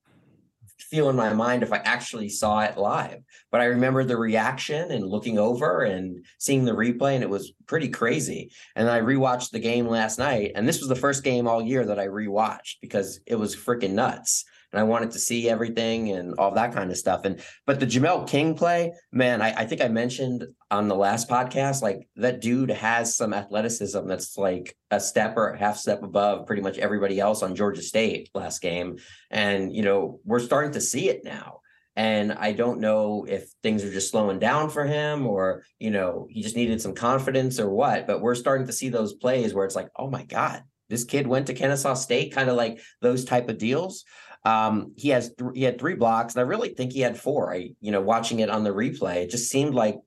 [0.90, 3.20] feel in my mind if I actually saw it live.
[3.52, 7.54] But I remember the reaction and looking over and seeing the replay, and it was
[7.66, 8.52] pretty crazy.
[8.76, 11.86] And I rewatched the game last night, and this was the first game all year
[11.86, 16.34] that I rewatched because it was freaking nuts and I wanted to see everything and
[16.40, 17.26] all that kind of stuff.
[17.26, 21.30] And but the Jamel King play, man, I, I think I mentioned on the last
[21.30, 26.02] podcast, like that dude has some athleticism that's like a step or a half step
[26.02, 28.98] above pretty much everybody else on Georgia State last game.
[29.30, 31.60] And you know, we're starting to see it now.
[31.96, 36.26] And I don't know if things are just slowing down for him or, you know,
[36.28, 39.66] he just needed some confidence or what, but we're starting to see those plays where
[39.66, 43.26] it's like, oh my God, this kid went to Kennesaw State, kind of like those
[43.26, 44.06] type of deals.
[44.46, 47.54] Um, he has th- he had three blocks, and I really think he had four.
[47.54, 50.00] I you know watching it on the replay, it just seemed like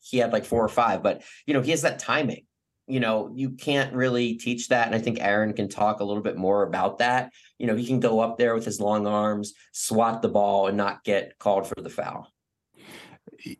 [0.00, 1.02] he had like four or five.
[1.02, 2.46] But you know he has that timing.
[2.86, 6.22] You know you can't really teach that, and I think Aaron can talk a little
[6.22, 7.32] bit more about that.
[7.58, 10.76] You know he can go up there with his long arms, swat the ball, and
[10.76, 12.28] not get called for the foul.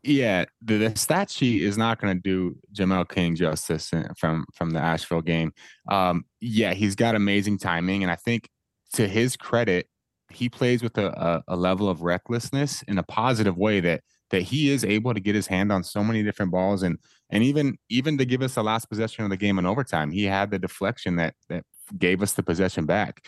[0.02, 4.70] Yeah, the, the stat sheet is not going to do Jamel King justice from from
[4.70, 5.52] the Asheville game.
[5.90, 8.48] Um, yeah, he's got amazing timing, and I think
[8.94, 9.88] to his credit,
[10.34, 14.42] he plays with a, a, a level of recklessness in a positive way that that
[14.42, 16.98] he is able to get his hand on so many different balls and
[17.30, 20.24] and even even to give us the last possession of the game in overtime he
[20.24, 21.64] had the deflection that that
[21.98, 23.24] gave us the possession back.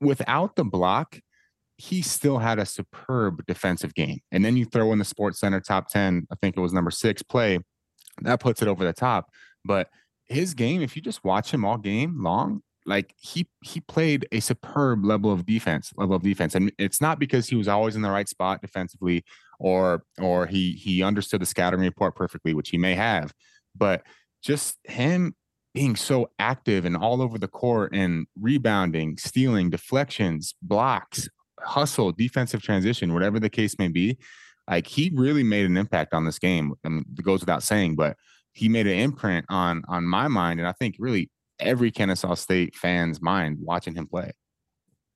[0.00, 1.20] Without the block
[1.76, 4.20] he still had a superb defensive game.
[4.30, 6.90] And then you throw in the sports center top 10 i think it was number
[6.90, 7.58] six play
[8.22, 9.30] that puts it over the top.
[9.64, 9.88] But
[10.26, 14.40] his game if you just watch him all game long like he he played a
[14.40, 18.02] superb level of defense level of defense and it's not because he was always in
[18.02, 19.24] the right spot defensively
[19.58, 23.32] or or he he understood the scouting report perfectly which he may have
[23.76, 24.02] but
[24.42, 25.34] just him
[25.74, 31.28] being so active and all over the court and rebounding stealing deflections blocks
[31.60, 34.16] hustle defensive transition whatever the case may be
[34.68, 36.72] like he really made an impact on this game.
[36.84, 38.16] I mean it goes without saying but
[38.52, 42.74] he made an imprint on on my mind and i think really every Kennesaw State
[42.74, 44.32] fan's mind watching him play.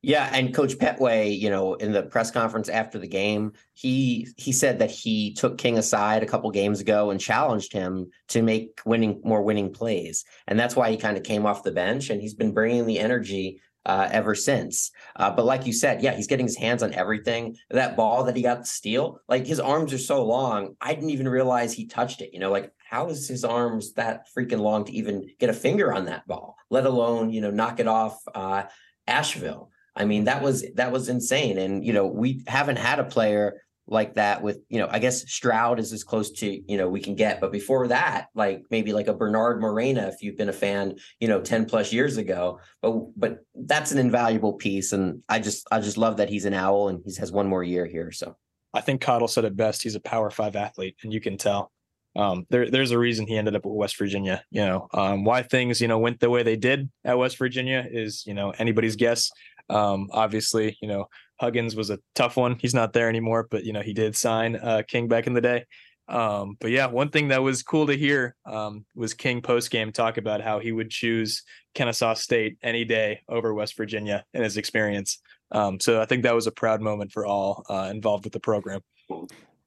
[0.07, 4.53] Yeah, and Coach Pettway, you know, in the press conference after the game, he he
[4.53, 8.81] said that he took King aside a couple games ago and challenged him to make
[8.85, 12.21] winning more winning plays, and that's why he kind of came off the bench, and
[12.21, 14.91] he's been bringing the energy uh, ever since.
[15.17, 17.57] Uh, but like you said, yeah, he's getting his hands on everything.
[17.71, 21.11] That ball that he got to steal, like his arms are so long, I didn't
[21.11, 22.31] even realize he touched it.
[22.33, 25.93] You know, like how is his arms that freaking long to even get a finger
[25.93, 28.63] on that ball, let alone you know knock it off uh,
[29.09, 29.71] Asheville?
[29.97, 31.59] I mean, that was that was insane.
[31.59, 35.31] And you know, we haven't had a player like that with you know i guess
[35.31, 37.41] stroud is as close to you know we can get.
[37.41, 41.29] But before that like maybe like a bernard morena if you've been a fan you
[41.29, 42.61] know 10 plus years ago.
[42.81, 44.93] But but that's an invaluable piece.
[44.93, 47.65] And i just i just love that he's an owl and he has one more
[47.65, 48.13] year here.
[48.13, 48.37] So
[48.73, 49.83] i think Cottle said it best.
[49.83, 51.73] He's a power five athlete and you can tell
[52.17, 54.45] um, there, there's a reason he ended up with West Virginia.
[54.51, 57.87] You know, um, why things you know went the way they did at West Virginia
[57.91, 59.31] is you know anybody's guess.
[59.69, 61.07] Um, obviously, you know
[61.41, 62.57] Huggins was a tough one.
[62.61, 65.41] He's not there anymore, but you know he did sign uh, King back in the
[65.41, 65.65] day.
[66.07, 69.91] Um, but yeah, one thing that was cool to hear um, was King post game
[69.91, 71.43] talk about how he would choose
[71.75, 75.21] Kennesaw State any day over West Virginia in his experience.
[75.51, 78.41] Um, so I think that was a proud moment for all uh, involved with the
[78.41, 78.81] program.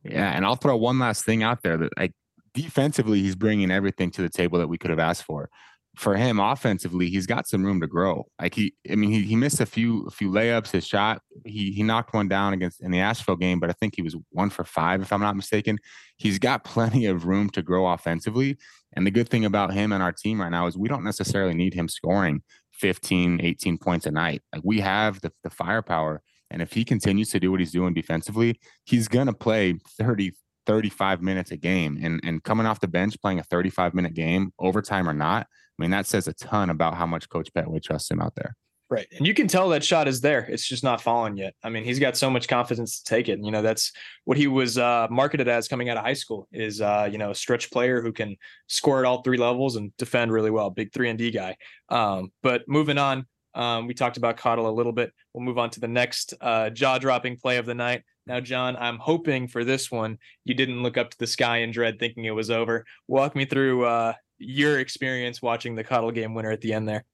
[0.03, 2.13] Yeah, and I'll throw one last thing out there that like
[2.57, 5.49] defensively, he's bringing everything to the table that we could have asked for
[5.97, 8.27] for him offensively, he's got some room to grow.
[8.39, 10.69] Like he, I mean, he, he missed a few a few layups.
[10.69, 13.95] His shot, he he knocked one down against in the Asheville game, but I think
[13.95, 15.79] he was one for five, if I'm not mistaken.
[16.17, 18.57] He's got plenty of room to grow offensively.
[18.93, 21.55] And the good thing about him and our team right now is we don't necessarily
[21.55, 22.41] need him scoring
[22.73, 24.43] 15, 18 points a night.
[24.53, 26.21] Like we have the, the firepower.
[26.51, 30.33] And if he continues to do what he's doing defensively, he's gonna play 30,
[30.67, 34.53] 35 minutes a game and and coming off the bench playing a 35 minute game
[34.59, 38.11] overtime or not i mean that says a ton about how much coach pettway trusts
[38.11, 38.55] him out there
[38.89, 39.07] Right.
[39.17, 40.45] And you can tell that shot is there.
[40.49, 41.53] It's just not falling yet.
[41.61, 43.39] I mean, he's got so much confidence to take it.
[43.43, 43.91] You know, that's
[44.23, 47.31] what he was uh, marketed as coming out of high school is, uh, you know,
[47.31, 50.69] a stretch player who can score at all three levels and defend really well.
[50.69, 51.57] Big three and D guy.
[51.89, 53.25] Um, but moving on,
[53.55, 55.11] um, we talked about Cottle a little bit.
[55.33, 58.03] We'll move on to the next uh, jaw dropping play of the night.
[58.27, 61.71] Now, Jon, I'm hoping for this one, you didn't look up to the sky in
[61.71, 62.85] dread thinking it was over.
[63.07, 67.05] Walk me through uh, your experience watching the Cottle game winner at the end there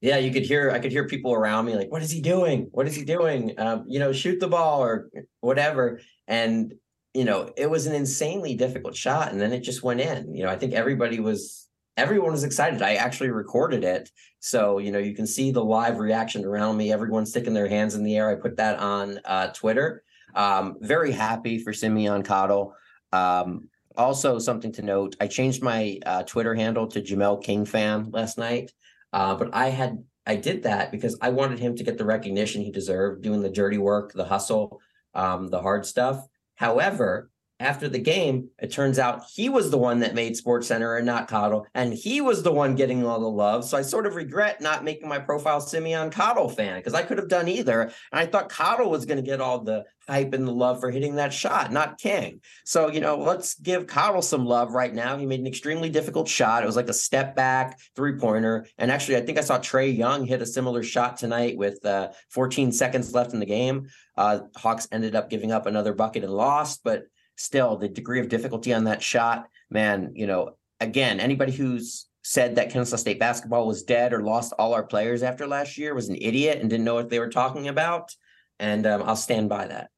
[0.00, 2.68] yeah, you could hear I could hear people around me like, "What is he doing?
[2.72, 3.54] What is he doing?
[3.58, 6.74] Um, you know, shoot the ball or whatever." And
[7.12, 10.34] you know, it was an insanely difficult shot, and then it just went in.
[10.34, 12.80] You know, I think everybody was everyone was excited.
[12.80, 16.92] I actually recorded it, so you know you can see the live reaction around me.
[16.92, 18.30] Everyone sticking their hands in the air.
[18.30, 20.02] I put that on uh, Twitter.
[20.34, 22.74] Um, very happy for Simeon Cottle.
[23.12, 28.10] Um, also, something to note: I changed my uh, Twitter handle to Jamel King fan
[28.10, 28.72] last night.
[29.12, 32.62] Uh, but I had I did that because I wanted him to get the recognition
[32.62, 34.80] he deserved, doing the dirty work, the hustle,
[35.14, 36.24] um, the hard stuff.
[36.54, 40.96] However, after the game, it turns out he was the one that made Sports Center
[40.96, 43.66] and not Cottle, and he was the one getting all the love.
[43.66, 47.18] So I sort of regret not making my profile Simeon Cottle fan because I could
[47.18, 47.82] have done either.
[47.82, 50.90] And I thought Cottle was going to get all the hype and the love for
[50.90, 52.40] hitting that shot, not King.
[52.64, 55.18] So, you know, let's give Cottle some love right now.
[55.18, 56.62] He made an extremely difficult shot.
[56.62, 58.66] It was like a step back three pointer.
[58.78, 62.08] And actually, I think I saw Trae Young hit a similar shot tonight with uh,
[62.30, 63.88] 14 seconds left in the game.
[64.16, 67.04] Uh, Hawks ended up giving up another bucket and lost, but
[67.40, 72.56] still the degree of difficulty on that shot, man, you know, again, anybody who's said
[72.56, 76.08] that Kennesaw State basketball was dead or lost all our players after last year was
[76.08, 78.14] an idiot and didn't know what they were talking about.
[78.58, 79.90] And um, I'll stand by that.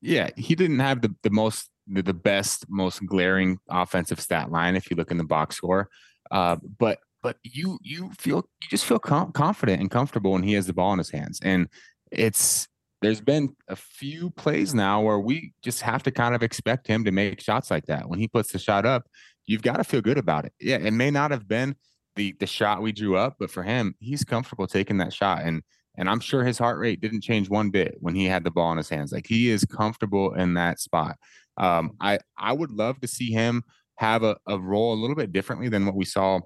[0.00, 4.76] Yeah, he didn't have the, the most the, the best, most glaring offensive stat line
[4.76, 5.88] if you look in the box score.
[6.30, 10.52] Uh, but but you you feel you just feel com- confident and comfortable when he
[10.54, 11.68] has the ball in his hands, and
[12.10, 12.68] it's
[13.00, 17.04] there's been a few plays now where we just have to kind of expect him
[17.04, 18.08] to make shots like that.
[18.08, 19.06] When he puts the shot up,
[19.46, 20.52] you've got to feel good about it.
[20.60, 21.76] Yeah, it may not have been
[22.16, 25.42] the the shot we drew up, but for him, he's comfortable taking that shot.
[25.42, 25.62] And
[25.96, 28.72] and I'm sure his heart rate didn't change one bit when he had the ball
[28.72, 29.12] in his hands.
[29.12, 31.16] Like he is comfortable in that spot.
[31.56, 33.62] Um, I I would love to see him
[33.96, 36.40] have a, a role a little bit differently than what we saw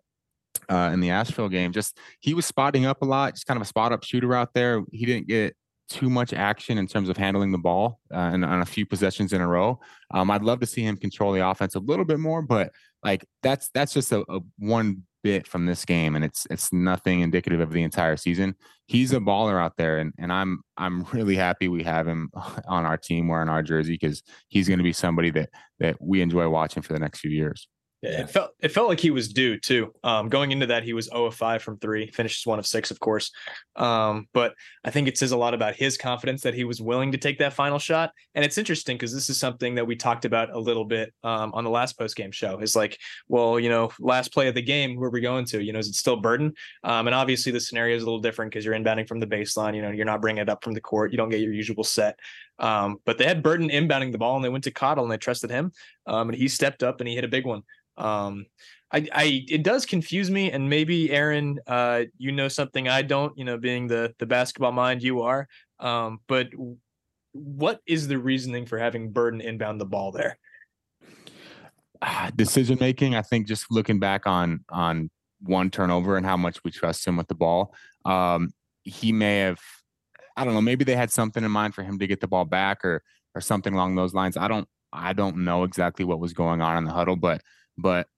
[0.70, 1.72] uh, in the Asheville game.
[1.72, 4.54] Just he was spotting up a lot, just kind of a spot up shooter out
[4.54, 4.82] there.
[4.90, 5.54] He didn't get
[5.92, 9.32] too much action in terms of handling the ball uh, and on a few possessions
[9.32, 9.78] in a row.
[10.12, 12.72] Um, I'd love to see him control the offense a little bit more, but
[13.04, 17.20] like that's that's just a, a, one bit from this game, and it's it's nothing
[17.20, 18.54] indicative of the entire season.
[18.86, 22.30] He's a baller out there, and and I'm I'm really happy we have him
[22.66, 25.50] on our team wearing our jersey because he's going to be somebody that
[25.80, 27.68] that we enjoy watching for the next few years.
[28.02, 29.94] Yeah, it felt it felt like he was due too.
[30.02, 32.90] Um, going into that, he was 0 of 5 from three, finishes one of six,
[32.90, 33.30] of course.
[33.76, 37.12] Um, but I think it says a lot about his confidence that he was willing
[37.12, 38.10] to take that final shot.
[38.34, 41.54] And it's interesting because this is something that we talked about a little bit um,
[41.54, 42.58] on the last post game show.
[42.58, 45.62] Is like, well, you know, last play of the game, where are we going to?
[45.62, 46.54] You know, is it still Burden?
[46.82, 49.76] Um, and obviously the scenario is a little different because you're inbounding from the baseline.
[49.76, 51.12] You know, you're not bringing it up from the court.
[51.12, 52.18] You don't get your usual set.
[52.62, 55.18] Um, but they had Burden inbounding the ball and they went to Cottle and they
[55.18, 55.72] trusted him.
[56.06, 57.62] Um, and he stepped up and he hit a big one.
[57.98, 58.46] Um,
[58.92, 63.36] I, I, it does confuse me, and maybe Aaron, uh, you know something I don't.
[63.38, 65.48] You know, being the the basketball mind you are.
[65.80, 66.48] Um, but
[67.32, 70.38] what is the reasoning for having Burden inbound the ball there?
[72.36, 73.14] Decision making.
[73.14, 77.16] I think just looking back on on one turnover and how much we trust him
[77.16, 77.74] with the ball.
[78.04, 78.52] Um,
[78.84, 79.60] he may have,
[80.36, 82.44] I don't know, maybe they had something in mind for him to get the ball
[82.44, 83.02] back or
[83.34, 84.36] or something along those lines.
[84.36, 87.40] I don't I don't know exactly what was going on in the huddle, but
[87.78, 88.08] but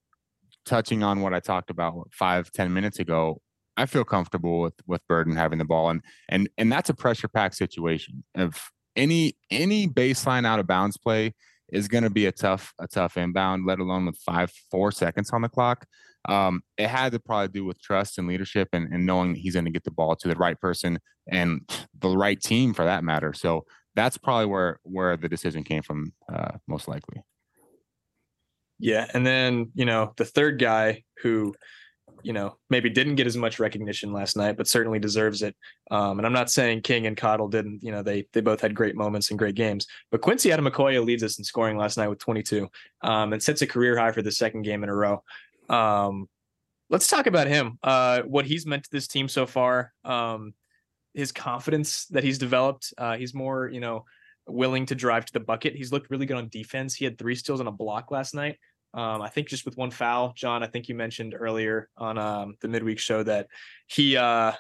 [0.65, 3.41] touching on what I talked about five ten minutes ago,
[3.77, 7.29] I feel comfortable with with Burden having the ball, and and and that's a pressure
[7.29, 8.25] pack situation.
[8.35, 11.35] If any any baseline out of bounds play
[11.73, 15.31] is going to be a tough a tough inbound, let alone with five four seconds
[15.31, 15.87] on the clock.
[16.29, 19.55] Um, it had to probably do with trust and leadership and, and knowing that he's
[19.55, 20.99] going to get the ball to the right person
[21.31, 21.61] and
[21.99, 23.33] the right team for that matter.
[23.33, 23.65] So
[23.95, 27.23] that's probably where where the decision came from, uh, most likely.
[28.79, 31.55] Yeah, and then you know the third guy who,
[32.23, 35.55] you know, maybe didn't get as much recognition last night, but certainly deserves it.
[35.91, 37.83] Um, and I'm not saying King and Cottle didn't.
[37.83, 39.87] You know, they they both had great moments and great games.
[40.11, 42.69] But Quincy Ademokoya leads us in scoring last night with 22,
[43.03, 45.23] um, and sets a career high for the second game in a row.
[45.69, 46.29] Um,
[46.91, 47.79] let's talk about him.
[47.83, 49.93] Uh, what he's meant to this team so far.
[50.05, 50.55] Um,
[51.15, 52.93] his confidence that he's developed.
[52.99, 54.05] Uh, he's more, you know,
[54.47, 55.75] willing to drive to the bucket.
[55.75, 56.95] He's looked really good on defense.
[56.95, 58.59] He had three steals and a block last night.
[58.93, 60.63] Um, I think just with one foul, Jon.
[60.63, 63.49] I think you mentioned earlier on um, the midweek show that
[63.89, 64.53] he uh,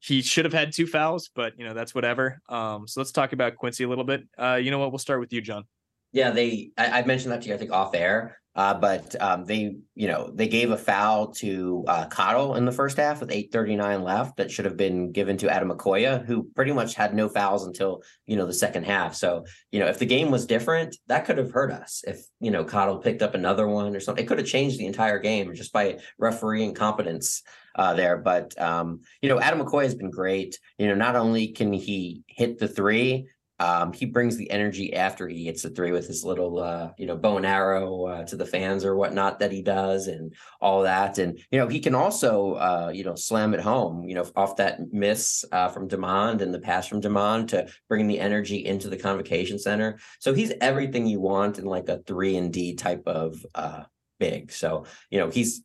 [0.00, 2.40] he should have had two fouls, but you know that's whatever.
[2.48, 4.22] Um, so let's talk about Quincy a little bit.
[4.36, 4.90] Uh, you know what?
[4.90, 5.64] We'll start with you, Jon.
[6.12, 6.70] Yeah, they.
[6.76, 7.54] I, I mentioned that to you.
[7.54, 8.40] I think off air.
[8.58, 12.72] Uh, but um, they, you know, they gave a foul to uh, Cottle in the
[12.72, 16.96] first half with 8:39 left that should have been given to Ademokoya, who pretty much
[16.96, 19.14] had no fouls until you know the second half.
[19.14, 22.02] So you know, if the game was different, that could have hurt us.
[22.04, 24.86] If you know Cottle picked up another one or something, it could have changed the
[24.86, 27.44] entire game just by referee incompetence
[27.76, 28.16] uh, there.
[28.16, 30.58] But um, you know, Ademokoya has been great.
[30.78, 33.28] You know, not only can he hit the three,
[33.60, 37.06] um, he brings the energy after he hits the three with his little, uh, you
[37.06, 40.82] know, bow and arrow uh, to the fans or whatnot that he does, and all
[40.82, 41.18] that.
[41.18, 44.08] And you know, he can also, uh, you know, slam it home.
[44.08, 48.06] You know, off that miss uh, from Demond and the pass from Demond to bring
[48.06, 49.98] the energy into the convocation center.
[50.20, 53.84] So he's everything you want in like a three and D type of uh,
[54.20, 54.52] big.
[54.52, 55.62] So you know, he's.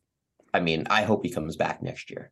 [0.52, 2.30] I mean, I hope he comes back next year.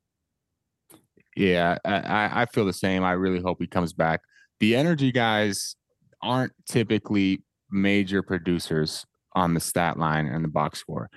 [1.34, 3.02] Yeah, I, I feel the same.
[3.02, 4.20] I really hope he comes back
[4.62, 5.74] the energy guys
[6.22, 7.42] aren't typically
[7.72, 9.04] major producers
[9.34, 11.10] on the stat line and the box score.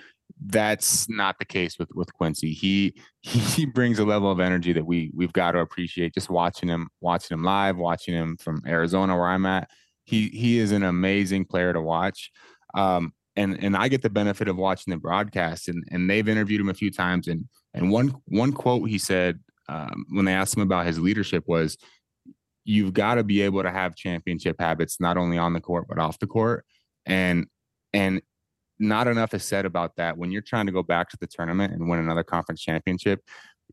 [0.44, 2.52] That's not the case with with Quincy.
[2.60, 6.16] He he brings a level of energy that we we've got to appreciate.
[6.16, 9.70] Just watching him, watching him live, watching him from Arizona where I'm at.
[10.06, 12.32] He he is an amazing player to watch.
[12.74, 16.62] Um, and and I get the benefit of watching the broadcast, and and they've interviewed
[16.62, 19.40] him a few times, and and one one quote he said
[19.70, 21.78] um, when they asked him about his leadership was,
[22.66, 26.00] you've got to be able to have championship habits not only on the court but
[26.00, 26.66] off the court.
[27.06, 27.48] And
[27.94, 28.22] and
[28.78, 30.18] not enough is said about that.
[30.18, 33.22] When you're trying to go back to the tournament and win another conference championship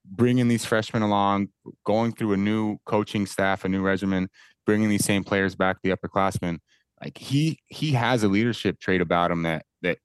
[0.05, 1.49] bringing these freshmen along
[1.84, 4.28] going through a new coaching staff a new regimen
[4.66, 6.59] bringing these same players back the upperclassmen
[7.03, 9.99] like he he has a leadership trait about him that that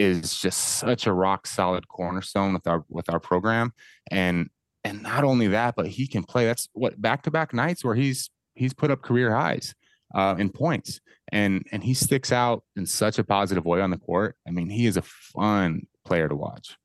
[0.00, 3.72] is just such a rock solid cornerstone with our with our program.
[4.10, 4.48] And
[4.84, 6.46] and not only that, but he can play.
[6.46, 9.74] That's what back to back nights where he's he's put up career highs
[10.14, 11.00] uh, in points,
[11.30, 14.36] and and he sticks out in such a positive way on the court.
[14.46, 16.76] I mean, he is a fun player to watch.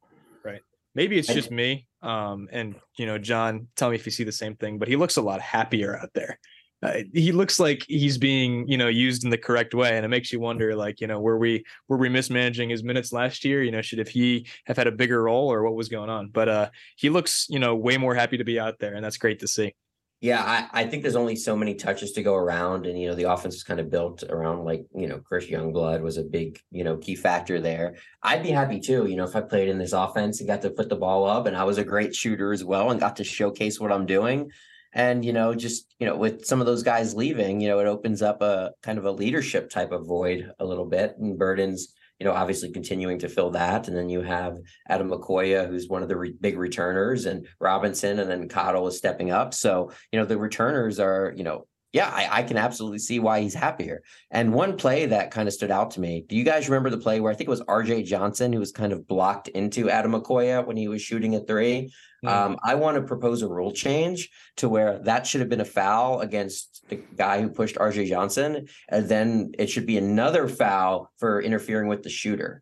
[0.44, 0.62] Right.
[0.94, 1.88] Maybe it's just me.
[2.02, 4.78] Um, and you know, Jon, tell me if you see the same thing.
[4.78, 6.40] But he looks a lot happier out there
[6.84, 10.10] uh, he looks like he's being you know used in the correct way and it
[10.10, 13.64] makes you wonder like you know were we were we mismanaging his minutes last year?
[13.64, 16.30] You know should have he have had a bigger role or what was going on?
[16.30, 19.18] But uh he looks you know way more happy to be out there and that's
[19.18, 19.74] great to see.
[20.22, 23.16] Yeah i, I think there's only so many touches to go around and you know
[23.16, 26.60] the offense is kind of built around like you know chris youngblood was a big
[26.72, 27.96] you know key factor there.
[28.24, 30.70] I'd be happy too you know if i played in this offense and got to
[30.70, 33.24] put the ball up and i was a great shooter as well and got to
[33.24, 34.52] showcase what i'm doing
[34.96, 37.86] and you know just you know with some of those guys leaving you know it
[37.86, 41.94] opens up a kind of a leadership type of void a little bit and burdens
[42.20, 44.58] you know obviously continuing to fill that and then you have
[44.90, 49.30] ademokoya who's one of the re- big returners and robinson and then cottle is stepping
[49.30, 53.20] up so you know the returners are you know yeah, I, I, can absolutely see
[53.20, 54.04] why he's happier.
[54.30, 56.26] And one play that kind of stood out to me.
[56.28, 58.74] Do you guys remember the play where I think it was RJ Johnson who was
[58.74, 61.94] kind of blocked into Ademokoya when he was shooting a three?
[62.28, 65.66] Um, I want to propose a rule change to where that should have been a
[65.66, 71.12] foul against the guy who pushed RJ Johnson, and then it should be another foul
[71.18, 72.62] for interfering with the shooter.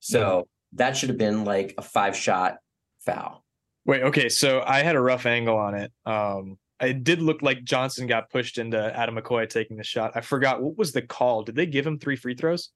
[0.00, 0.76] So mm-hmm.
[0.76, 2.56] that should have been like a five shot
[3.04, 3.44] foul.
[3.84, 4.28] Wait, okay.
[4.28, 5.92] So I had a rough angle on it.
[6.06, 10.12] Um, it did look like Johnson got pushed into Ademokoya taking the shot.
[10.14, 11.42] I forgot what was the call.
[11.42, 12.70] Did they give him three free throws?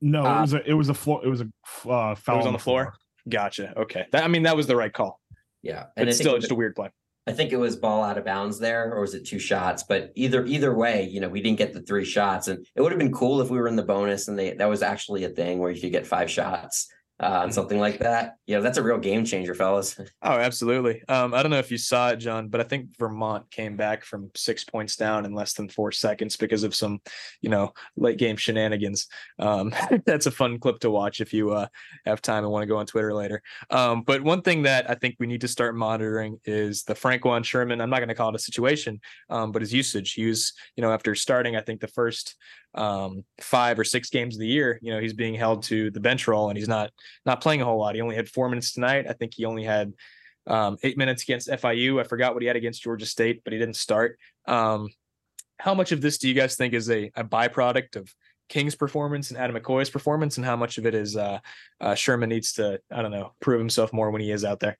[0.00, 1.20] No, uh, it was a it was a floor.
[1.24, 1.48] It was a
[1.88, 2.34] uh, foul.
[2.34, 2.84] It was on the floor.
[2.84, 2.94] floor.
[3.28, 3.78] Gotcha.
[3.78, 5.19] Okay, that, I mean that was the right call.
[5.62, 6.90] Yeah, and it's still just a weird play.
[7.26, 9.82] I think it was ball out of bounds there, or was it two shots?
[9.82, 12.92] But either either way, you know, we didn't get the three shots, and it would
[12.92, 15.28] have been cool if we were in the bonus and they that was actually a
[15.28, 16.88] thing where you could get five shots
[17.20, 18.36] uh, and something like that.
[18.46, 19.98] You know, that's a real game changer, fellas.
[20.22, 21.02] Oh, absolutely.
[21.08, 24.04] Um, I don't know if you saw it, Jon, but I think Vermont came back
[24.04, 27.00] from six points down in less than four seconds because of some,
[27.40, 29.06] you know, late game shenanigans.
[29.38, 29.72] Um,
[30.04, 31.68] that's a fun clip to watch if you uh,
[32.04, 33.42] have time and want to go on Twitter later.
[33.70, 37.20] Um, but one thing that I think we need to start monitoring is the Frank
[37.20, 37.80] Franquan Sherman.
[37.80, 40.14] I'm not going to call it a situation, um, but his usage.
[40.14, 42.36] He was, you know, after starting, I think the first
[42.74, 46.00] um, five or six games of the year, you know, he's being held to the
[46.00, 46.90] bench role and he's not
[47.26, 47.94] not playing a whole lot.
[47.94, 49.06] He only had four minutes tonight.
[49.08, 49.92] I think he only had
[50.46, 52.00] um, eight minutes against FIU.
[52.00, 54.18] I forgot what he had against Georgia State, but he didn't start.
[54.46, 54.88] Um,
[55.58, 58.12] how much of this do you guys think is a, a byproduct of
[58.48, 61.38] King's performance and Ademokoya's performance, and how much of it is uh,
[61.80, 64.78] uh, Sherman needs to, I don't know, prove himself more when he is out there?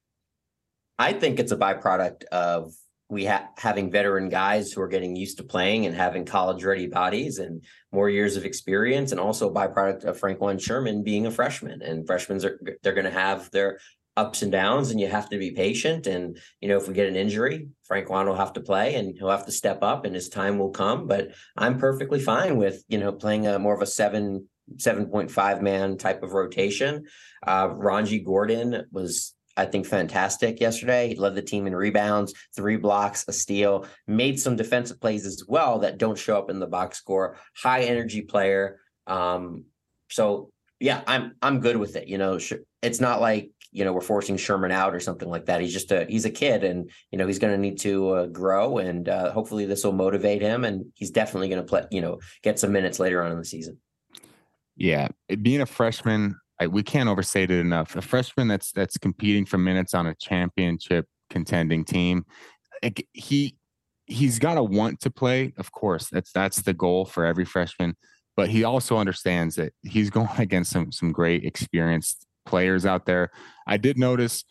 [0.98, 2.74] I think it's a byproduct of
[3.10, 6.86] we have having veteran guys who are getting used to playing and having college ready
[6.86, 11.82] bodies and more years of experience, and also byproduct of Franquan Sherman being a freshman.
[11.82, 13.78] And freshmen are they're going to have their
[14.16, 16.06] ups and downs, and you have to be patient.
[16.06, 19.30] And you know, if we get an injury, Franquan will have to play, and he'll
[19.30, 21.06] have to step up, and his time will come.
[21.06, 25.96] But I'm perfectly fine with you know playing a more of a seven 7.5 man
[25.96, 27.06] type of rotation.
[27.44, 31.08] Uh, Rongie Gordon was I think, fantastic yesterday.
[31.08, 35.44] He led the team in rebounds, three blocks, a steal, made some defensive plays as
[35.46, 37.36] well that don't show up in the box score.
[37.54, 38.80] High energy player.
[39.06, 39.64] Um,
[40.08, 42.08] so yeah, I'm I'm good with it.
[42.08, 42.38] You know,
[42.82, 45.60] it's not like you know we're forcing Sherman out or something like that.
[45.60, 48.26] He's just a he's a kid, and you know he's going to need to uh,
[48.26, 51.84] grow, and uh, hopefully this will motivate him, and he's definitely going to play.
[51.90, 53.78] You know, get some minutes later on in the season.
[54.76, 55.08] Yeah,
[55.42, 57.96] being a freshman, I, we can't overstate it enough.
[57.96, 62.26] A freshman that's that's competing for minutes on a championship contending team,
[63.12, 63.56] he
[64.06, 65.54] he's got to want to play.
[65.56, 67.96] Of course, that's that's the goal for every freshman.
[68.36, 73.30] But he also understands that he's going against some some great experienced players out there.
[73.66, 74.44] I did notice,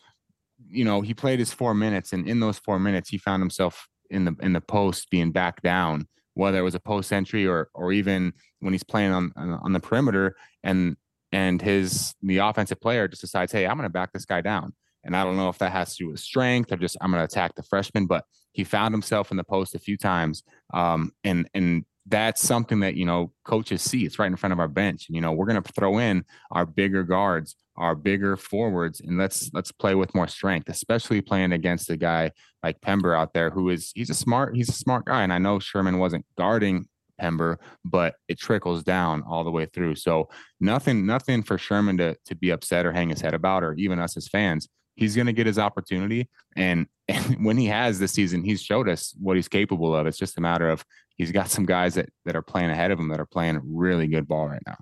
[0.68, 3.86] you know, he played his four minutes, and in those four minutes, he found himself
[4.10, 7.68] in the in the post being back down, whether it was a post entry or
[7.74, 10.34] or even when he's playing on on the perimeter.
[10.64, 10.96] And
[11.32, 14.74] and his the offensive player just decides, hey, I'm going to back this guy down.
[15.04, 17.20] And I don't know if that has to do with strength or just I'm going
[17.20, 20.42] to attack the freshman, but he found himself in the post a few times.
[20.74, 24.04] Um, and and that's something that you know coaches see.
[24.04, 25.06] It's right in front of our bench.
[25.08, 29.16] And, you know, we're going to throw in our bigger guards, our bigger forwards, and
[29.16, 33.50] let's let's play with more strength, especially playing against a guy like Pember out there
[33.50, 35.22] who is he's a smart he's a smart guy.
[35.22, 36.86] And I know Sherman wasn't guarding
[37.20, 39.94] Pember, but it trickles down all the way through.
[39.96, 43.74] So nothing, nothing for Sherman to to be upset or hang his head about, or
[43.74, 44.68] even us as fans.
[44.96, 48.88] He's going to get his opportunity, and, and when he has this season, he's showed
[48.88, 50.06] us what he's capable of.
[50.06, 50.84] It's just a matter of
[51.16, 54.06] he's got some guys that that are playing ahead of him that are playing really
[54.06, 54.76] good ball right now.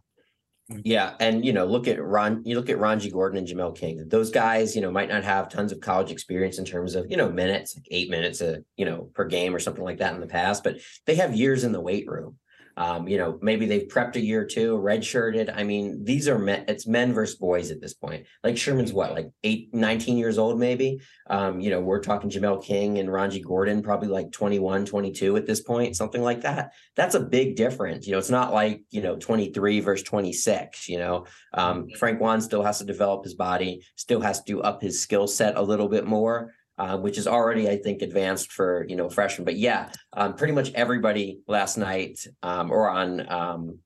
[0.70, 0.80] Mm-hmm.
[0.84, 2.42] Yeah, and you know, look at Ron.
[2.44, 4.06] You look at Rongie Gordon and Jamel King.
[4.06, 7.16] Those guys, you know, might not have tons of college experience in terms of you
[7.16, 10.20] know minutes, like eight minutes a you know per game or something like that in
[10.20, 12.36] the past, but they have years in the weight room.
[12.78, 15.52] Um, you know, maybe they've prepped a year or two, redshirted.
[15.52, 18.24] I mean, these are men, it's men versus boys at this point.
[18.44, 21.00] Like Sherman's what, like eight, 19 years old, maybe.
[21.28, 25.44] Um, you know, we're talking Jamel King and Rongie Gordon, probably like 21, 22 at
[25.44, 26.70] this point, something like that.
[26.94, 28.06] That's a big difference.
[28.06, 31.26] You know, it's not like, you know, 23 versus 26, you know.
[31.54, 35.56] Um, Franquan still has to develop his body, still has to up his skill set
[35.56, 39.44] a little bit more uh, which is already, I think, advanced for you know freshmen.
[39.44, 43.78] But yeah, um, pretty much everybody last night um, or on um,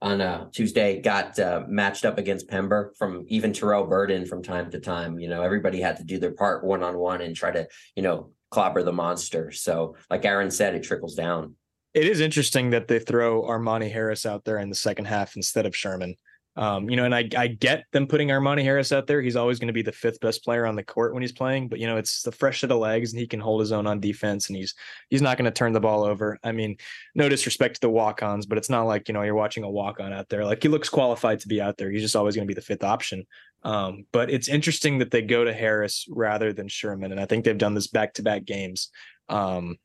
[0.00, 4.70] on uh, Tuesday got uh, matched up against Pember from even Terrell Burden from time
[4.70, 5.18] to time.
[5.18, 8.02] You know, everybody had to do their part one on one and try to you
[8.02, 9.50] know clobber the monster.
[9.50, 11.54] So, like Aaron said, it trickles down.
[11.94, 15.66] It is interesting that they throw Armani Harris out there in the second half instead
[15.66, 16.16] of Sherman.
[16.54, 19.22] Um, you know, and I, I get them putting Armani Harris out there.
[19.22, 21.68] He's always going to be the fifth best player on the court when he's playing,
[21.68, 23.86] but you know, it's the fresh set of legs and he can hold his own
[23.86, 24.74] on defense and he's
[25.08, 26.38] he's not going to turn the ball over.
[26.44, 26.76] I mean,
[27.14, 30.12] no disrespect to the walk-ons, but it's not like, you know, you're watching a walk-on
[30.12, 30.44] out there.
[30.44, 31.90] Like he looks qualified to be out there.
[31.90, 33.26] He's just always going to be the fifth option.
[33.62, 37.12] Um, but it's interesting that they go to Harris rather than Sherman.
[37.12, 38.90] And I think they've done this back-to-back games.
[39.30, 39.78] Um,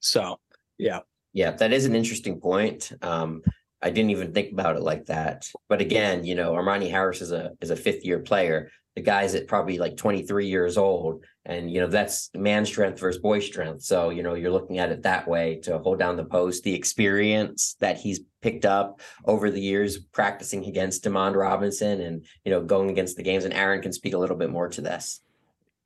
[0.00, 0.40] so
[0.78, 1.00] yeah.
[1.34, 2.92] Yeah, that is an interesting point.
[3.00, 3.42] Um,
[3.82, 5.48] I didn't even think about it like that.
[5.68, 8.70] But again, you know, Armani Harris is a is a fifth year player.
[8.94, 11.24] The guy's at probably like 23 years old.
[11.44, 13.82] And you know, that's man strength versus boy strength.
[13.82, 16.74] So, you know, you're looking at it that way to hold down the post, the
[16.74, 22.62] experience that he's picked up over the years practicing against Demond Robinson and you know,
[22.62, 23.44] going against the games.
[23.44, 25.20] And Aaron can speak a little bit more to this.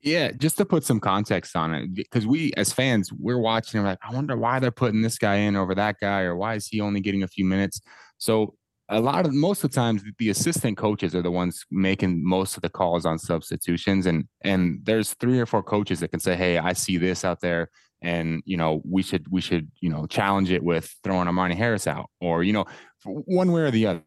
[0.01, 3.81] Yeah, just to put some context on it, because we as fans, we're watching.
[3.81, 6.53] We're like, I wonder why they're putting this guy in over that guy, or why
[6.55, 7.81] is he only getting a few minutes?
[8.19, 8.55] So
[8.89, 12.55] a lot of most of the times, the assistant coaches are the ones making most
[12.55, 16.35] of the calls on substitutions, and and there's three or four coaches that can say,
[16.35, 17.69] Hey, I see this out there,
[18.01, 21.87] and you know we should we should you know challenge it with throwing Armani Harris
[21.87, 22.65] out, or you know
[23.03, 24.03] one way or the other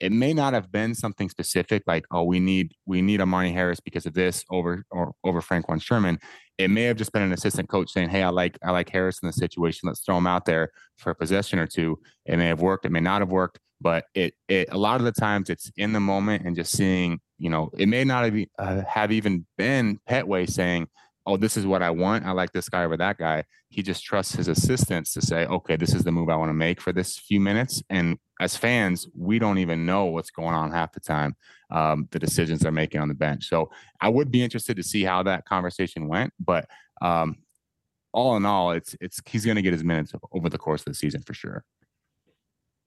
[0.00, 3.80] it may not have been something specific like oh we need we need Armani Harris
[3.80, 6.18] because of this over or over Franquan Sherman.
[6.58, 9.18] It may have just been an assistant coach saying, "Hey, I like I like Harris
[9.22, 9.86] in the situation.
[9.86, 11.98] Let's throw him out there for a possession or two.
[12.26, 12.84] It may have worked.
[12.86, 15.92] It may not have worked, but it it a lot of the times it's in
[15.92, 17.20] the moment and just seeing.
[17.38, 20.88] You know, it may not have, uh, have even been Pettway saying,
[21.26, 22.24] oh, this is what I want.
[22.24, 23.44] I like this guy over that guy.
[23.68, 26.54] He just trusts his assistants to say, okay, this is the move I want to
[26.54, 27.82] make for this few minutes.
[27.90, 31.36] And as fans, we don't even know what's going on half the time,
[31.70, 33.48] um, the decisions they're making on the bench.
[33.48, 36.32] So I would be interested to see how that conversation went.
[36.40, 36.66] But
[37.02, 37.36] um,
[38.12, 40.86] all in all, it's it's he's going to get his minutes over the course of
[40.86, 41.64] the season for sure.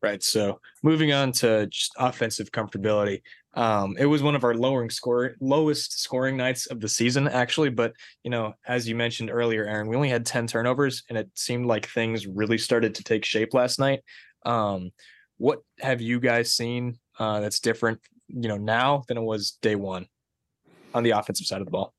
[0.01, 0.21] Right.
[0.21, 3.21] So moving on to just offensive comfortability.
[3.55, 7.69] Um, it was one of our lowering score lowest scoring nights of the season, actually.
[7.69, 7.93] But
[8.23, 11.65] you know, as you mentioned earlier, Aaron, we only had 10 turnovers, and it seemed
[11.65, 14.01] like things really started to take shape last night.
[14.45, 14.91] Um,
[15.37, 19.75] what have you guys seen uh, that's different, you know, now than it was day
[19.75, 20.07] one
[20.93, 21.93] on the offensive side of the ball?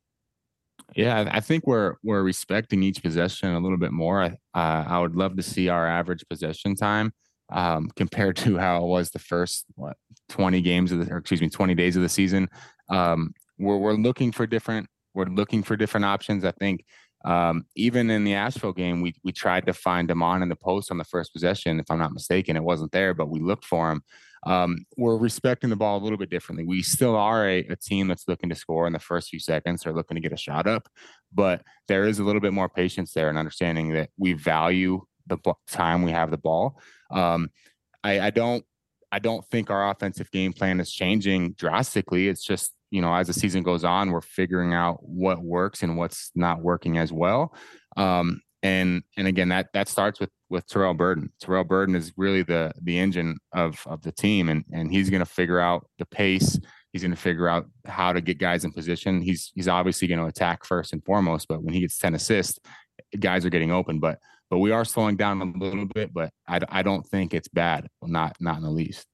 [0.96, 4.22] Yeah, I think we're we're respecting each possession a little bit more.
[4.22, 7.12] Uh, I would love to see our average possession time
[7.52, 9.96] um, compared to how it was the first what
[10.30, 12.48] 20 games of the or excuse me 20 days of the season.
[12.88, 16.44] Um, we're we're looking for different we're looking for different options.
[16.44, 16.84] I think
[17.24, 20.90] um, even in the Asheville game, we we tried to find Demond in the post
[20.90, 21.80] on the first possession.
[21.80, 24.02] If I'm not mistaken, it wasn't there, but we looked for him.
[24.46, 26.66] Um, we're respecting the ball a little bit differently.
[26.66, 29.86] We still are a, a, team that's looking to score in the first few seconds
[29.86, 30.86] or looking to get a shot up,
[31.32, 35.38] but there is a little bit more patience there and understanding that we value the
[35.66, 36.78] time we have the ball.
[37.14, 37.50] Um,
[38.02, 38.64] I, I don't
[39.10, 42.28] I don't think our offensive game plan is changing drastically.
[42.28, 45.96] It's just you know as the season goes on, we're figuring out what works and
[45.96, 47.54] what's not working as well.
[47.96, 51.30] Um, and and again, that that starts with with Terrell Burden.
[51.40, 55.20] Terrell Burden is really the the engine of of the team, and and he's going
[55.20, 56.58] to figure out the pace.
[56.92, 59.20] He's going to figure out how to get guys in position.
[59.20, 62.58] He's he's obviously going to attack first and foremost, but when he gets ten assists,
[63.20, 64.00] guys are getting open.
[64.00, 64.18] But
[64.50, 66.12] but we are slowing down a little bit.
[66.12, 67.88] But I, I don't think it's bad.
[68.02, 69.06] Not not in the least.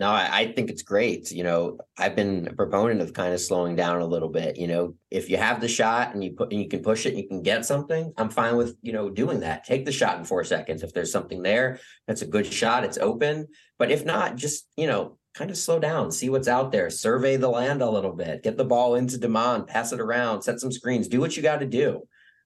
[0.00, 1.30] No, I, I, think it's great.
[1.30, 4.56] You know, I've been a proponent of kind of slowing down a little bit.
[4.56, 7.10] You know, if you have the shot and you put and you can push it
[7.10, 9.62] and you can get something, I'm fine with, you know, doing that.
[9.62, 10.82] Take the shot in four seconds.
[10.82, 11.78] If there's something there,
[12.08, 13.46] that's a good shot, it's open.
[13.78, 17.36] But if not, just, you know, kind of slow down, see what's out there, survey
[17.36, 20.72] the land a little bit, get the ball into Demond, pass it around, set some
[20.72, 22.02] screens, do what you got to do.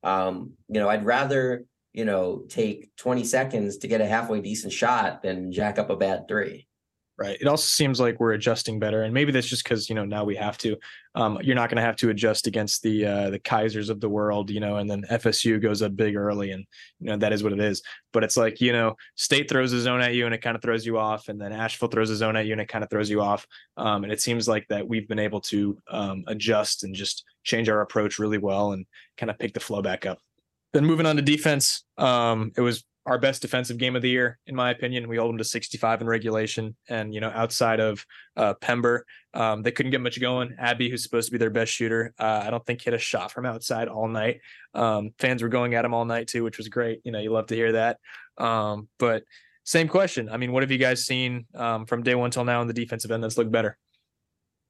[0.08, 4.72] Um, you know, I'd rather, you know, take 20 seconds to get a halfway decent
[4.72, 6.67] shot than jack up a bad three.
[7.18, 7.36] Right.
[7.40, 10.22] It also seems like we're adjusting better, and maybe that's just because you know now
[10.22, 10.76] we have to.
[11.16, 14.08] Um, you're not going to have to adjust against the uh, the Keisers of the
[14.08, 16.64] world, you know, and then FSU goes up big early, and
[17.00, 17.82] you know that is what it is.
[18.12, 20.62] But it's like you know, State throws a zone at you, and it kind of
[20.62, 22.90] throws you off, and then Asheville throws a zone at you, and it kind of
[22.90, 23.44] throws you off.
[23.76, 27.68] Um, and it seems like that we've been able to um, adjust and just change
[27.68, 30.20] our approach really well, and kind of pick the flow back up.
[30.72, 34.38] Then moving on to defense, um, it was our best defensive game of the year,
[34.46, 35.08] in my opinion.
[35.08, 38.04] We hold them to 65 in regulation, and you know, outside of
[38.36, 40.54] uh, Pember, um, they couldn't get much going.
[40.58, 43.32] Abby, who's supposed to be their best shooter, uh, I don't think hit a shot
[43.32, 44.40] from outside all night.
[44.74, 47.00] Um, fans were going at him all night too, which was great.
[47.04, 47.98] You know, you love to hear that.
[48.36, 49.24] Um, but
[49.64, 50.28] same question.
[50.28, 52.74] I mean, what have you guys seen um, from day one till now in the
[52.74, 53.78] defensive end that's looked better?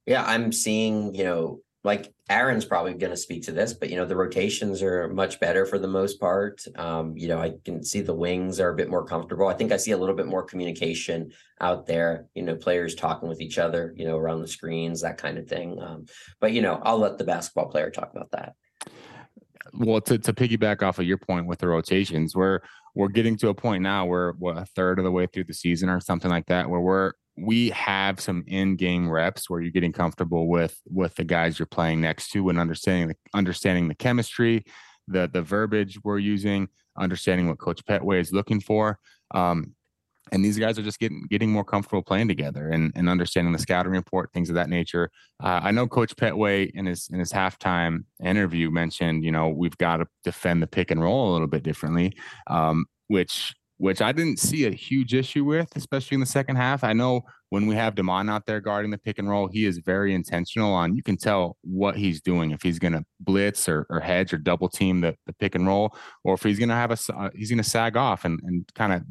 [0.07, 3.97] Yeah, I'm seeing you know like Aaron's probably going to speak to this, but you
[3.97, 6.63] know the rotations are much better for the most part.
[6.77, 9.49] Um, you know, I can see the wings are a bit more comfortable.
[9.49, 11.33] I think I see a little bit more communication
[11.63, 12.27] out there.
[12.35, 13.95] You know, players talking with each other.
[13.97, 15.81] You know, around the screens, that kind of thing.
[15.81, 16.05] Um,
[16.41, 18.55] but you know, I'll let the basketball player talk about that.
[19.73, 22.61] Well, to, to piggyback off of your point with the rotations, we're
[22.95, 25.55] we're getting to a point now where what a third of the way through the
[25.55, 29.93] season or something like that, where we're we have some in-game reps where you're getting
[29.93, 34.65] comfortable with with the guys you're playing next to and understanding the understanding the chemistry,
[35.07, 36.69] the the verbiage we're using,
[36.99, 38.99] understanding what Coach Pettway is looking for.
[39.35, 39.75] Um,
[40.33, 43.59] and these guys are just getting getting more comfortable playing together and, and understanding the
[43.59, 45.11] scouting report, things of that nature.
[45.43, 49.79] Uh, I know Coach Pettway in his in his halftime interview mentioned, you know, we've
[49.79, 52.15] got to defend the pick and roll a little bit differently,
[52.47, 56.85] um, which which I didn't see a huge issue with, especially in the second half.
[56.85, 59.79] I know when we have Demond out there guarding the pick and roll, he is
[59.79, 63.87] very intentional on you can tell what he's doing if he's going to blitz or,
[63.89, 66.75] or hedge or double team the, the pick and roll, or if he's going to
[66.75, 69.03] have a uh, he's going to sag off and, and kind of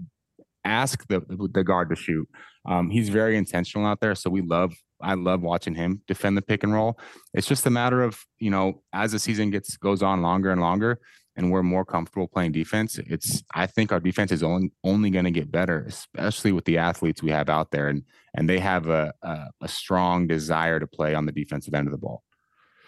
[0.66, 1.22] ask the
[1.54, 2.28] the guard to shoot.
[2.66, 6.42] Um, he's very intentional out there, so we love I love watching him defend the
[6.42, 7.00] pick and roll.
[7.34, 10.60] It's just a matter of you know as the season gets goes on longer and
[10.60, 11.00] longer,
[11.38, 15.26] and we're more comfortable playing defense, it's I think our defense is only only going
[15.26, 18.90] to get better, especially with the athletes we have out there, and and they have
[18.90, 22.24] a, a a strong desire to play on the defensive end of the ball.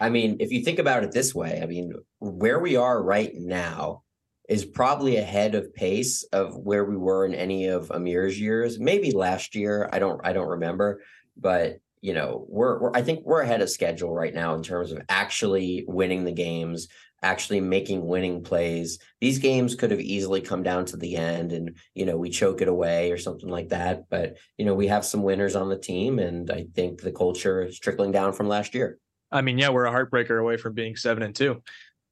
[0.01, 3.33] I mean, if you think about it this way, I mean, where we are right
[3.35, 4.03] now
[4.47, 8.79] is probably ahead of pace of where we were in any of Amir's years.
[8.79, 11.01] Maybe last year, I don't I don't remember,
[11.37, 14.91] but you know, we're, we're I think we're ahead of schedule right now in terms
[14.91, 16.87] of actually winning the games,
[17.21, 18.99] actually making winning plays.
[19.19, 22.61] These games could have easily come down to the end and, you know, we choke
[22.61, 24.09] it away or something like that.
[24.09, 27.63] But, you know, we have some winners on the team and I think the culture
[27.63, 28.99] is trickling down from last year.
[29.31, 31.61] I mean, yeah, we're a heartbreaker away from being seven and two.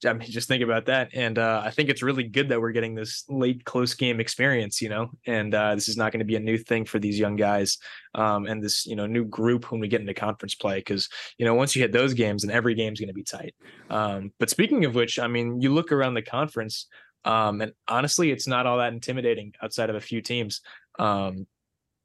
[0.06, 1.10] I mean, just think about that.
[1.14, 4.80] And uh, I think it's really good that we're getting this late close game experience,
[4.80, 7.18] you know, and uh, this is not going to be a new thing for these
[7.18, 7.80] young guys
[8.14, 10.82] um, and this, you know, new group when we get into conference play.
[10.84, 13.56] Cause, you know, once you hit those games and every game's going to be tight.
[13.90, 16.88] Um, but speaking of which, I mean, you look around the conference
[17.26, 20.62] um, and honestly, it's not all that intimidating outside of a few teams.
[21.00, 21.48] Um,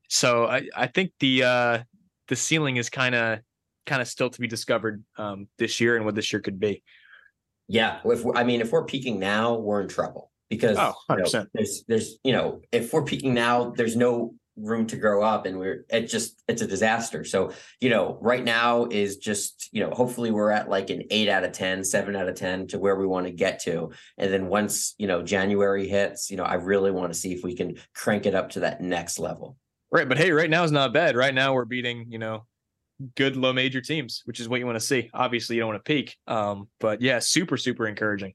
[0.09, 1.79] so I, I think the, uh,
[2.29, 3.41] the ceiling is kind of,
[3.85, 6.83] kind of still to be discovered um, this year and what this year could be.
[7.73, 11.47] Yeah, if I mean, if we're peaking now, we're in trouble because oh, you know,
[11.55, 15.59] there's there's you know, if we're peaking now, there's no room to grow up and
[15.59, 17.25] we're it just it's a disaster.
[17.25, 21.31] So you know right now is just you know hopefully we're at like an 8
[21.31, 23.93] out of 10 7 out of 10 to where we want to get to.
[24.19, 27.43] And then once you know january hits you know i really want to see if
[27.43, 29.57] we can crank it up to that next level.
[29.91, 31.17] Right but hey right now is not bad.
[31.17, 32.45] Right now we're beating you know
[33.17, 35.11] good low major teams, which is what you want to see.
[35.15, 38.35] Obviously, you don't want to peak, um, but yeah, super super encouraging.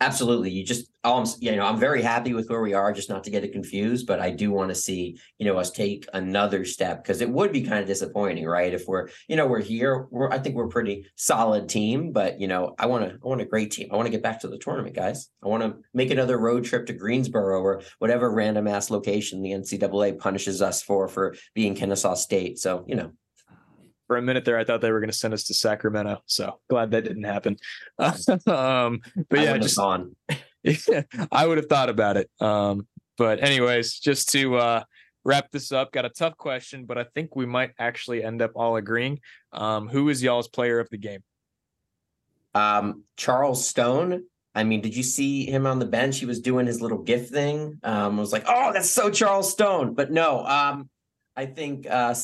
[0.00, 0.50] Absolutely.
[0.50, 3.30] You just, um, you know, I'm very happy with where we are, just not to
[3.30, 7.02] get it confused, but I do want to see, you know, us take another step
[7.02, 8.72] because it would be kind of disappointing, right?
[8.72, 12.40] If we're, you know, we're here, we're, I think we're a pretty solid team, but,
[12.40, 13.88] you know, I want to, I want a great team.
[13.90, 15.30] I want to get back to the tournament, guys.
[15.42, 19.50] I want to make another road trip to Greensboro or whatever random ass location the
[19.50, 22.60] NCAA punishes us for, for being Kennesaw State.
[22.60, 23.10] So, you know,
[24.08, 26.22] for a minute there, I thought they were going to send us to Sacramento.
[26.26, 27.58] So glad that didn't happen.
[27.98, 30.16] um, but yeah, just on.
[31.30, 32.28] I would have thought about it.
[32.40, 34.84] Um, but anyways, just to uh,
[35.24, 38.52] wrap this up, got a tough question, but I think we might actually end up
[38.56, 39.20] all agreeing.
[39.52, 41.22] Um, who is y'all's player of the game?
[42.54, 44.24] Um, Charles Stone.
[44.54, 46.18] I mean, did you see him on the bench?
[46.18, 47.78] He was doing his little gift thing.
[47.82, 49.94] Um, I was like, oh, that's so Charles Stone.
[49.94, 50.88] But no, um,
[51.36, 52.14] I think uh,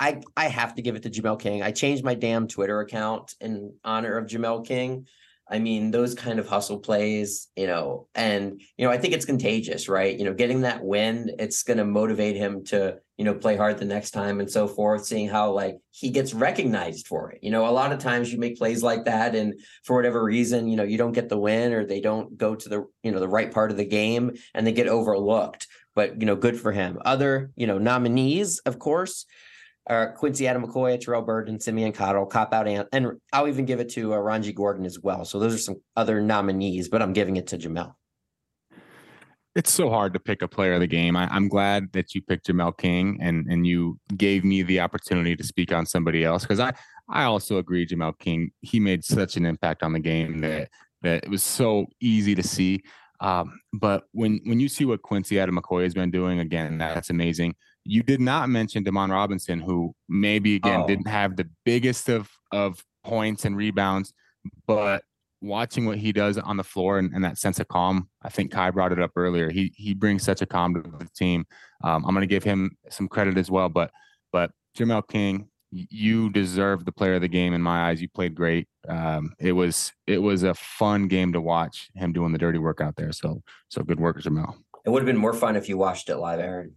[0.00, 1.62] I I have to give it to Jamel King.
[1.62, 5.06] I changed my damn Twitter account in honor of Jamel King.
[5.50, 9.24] I mean, those kind of hustle plays, you know, and you know, I think it's
[9.24, 10.16] contagious, right?
[10.16, 13.78] You know, getting that win, it's going to motivate him to, you know, play hard
[13.78, 15.06] the next time and so forth.
[15.06, 17.38] Seeing how like he gets recognized for it.
[17.42, 20.68] You know, a lot of times you make plays like that, and for whatever reason,
[20.68, 23.20] you know, you don't get the win or they don't go to the, you know,
[23.20, 25.66] the right part of the game and they get overlooked.
[25.94, 26.98] But you know, good for him.
[27.04, 29.24] Other, you know, nominees, of course
[29.88, 33.88] Quincy Ademokoya, Terrell Bird, and Simeon Cottle, cop out, and, and I'll even give it
[33.90, 35.24] to uh, Rongie Gordon as well.
[35.24, 37.94] So those are some other nominees, but I'm giving it to Jamel.
[39.54, 41.16] It's so hard to pick a player of the game.
[41.16, 45.34] I, am glad that you picked Jamel King and and you gave me the opportunity
[45.34, 46.74] to speak on somebody else because I
[47.08, 48.52] I also agree Jamel King.
[48.60, 50.68] He made such an impact on the game that
[51.02, 52.82] that it was so easy to see.
[53.20, 57.56] Um, but when when you see what Quincy Ademokoya has been doing again, that's amazing.
[57.88, 60.86] You did not mention Demond Robinson, who maybe again oh.
[60.86, 64.12] didn't have the biggest of of points and rebounds,
[64.66, 65.02] but
[65.40, 68.50] watching what he does on the floor and, and, that sense of calm, I think
[68.50, 69.48] Kai brought it up earlier.
[69.48, 71.46] He he brings such a calm to the team.
[71.82, 73.90] Um, I'm going to give him some credit as well, but
[74.32, 78.02] but Jamel King, you deserve the player of the game in my eyes.
[78.02, 78.68] You played great.
[78.86, 82.82] Um, it was it was a fun game to watch him doing the dirty work
[82.82, 83.12] out there.
[83.12, 84.56] So so good work, Jamel.
[84.84, 86.74] It would have been more fun if you watched it live, Aaron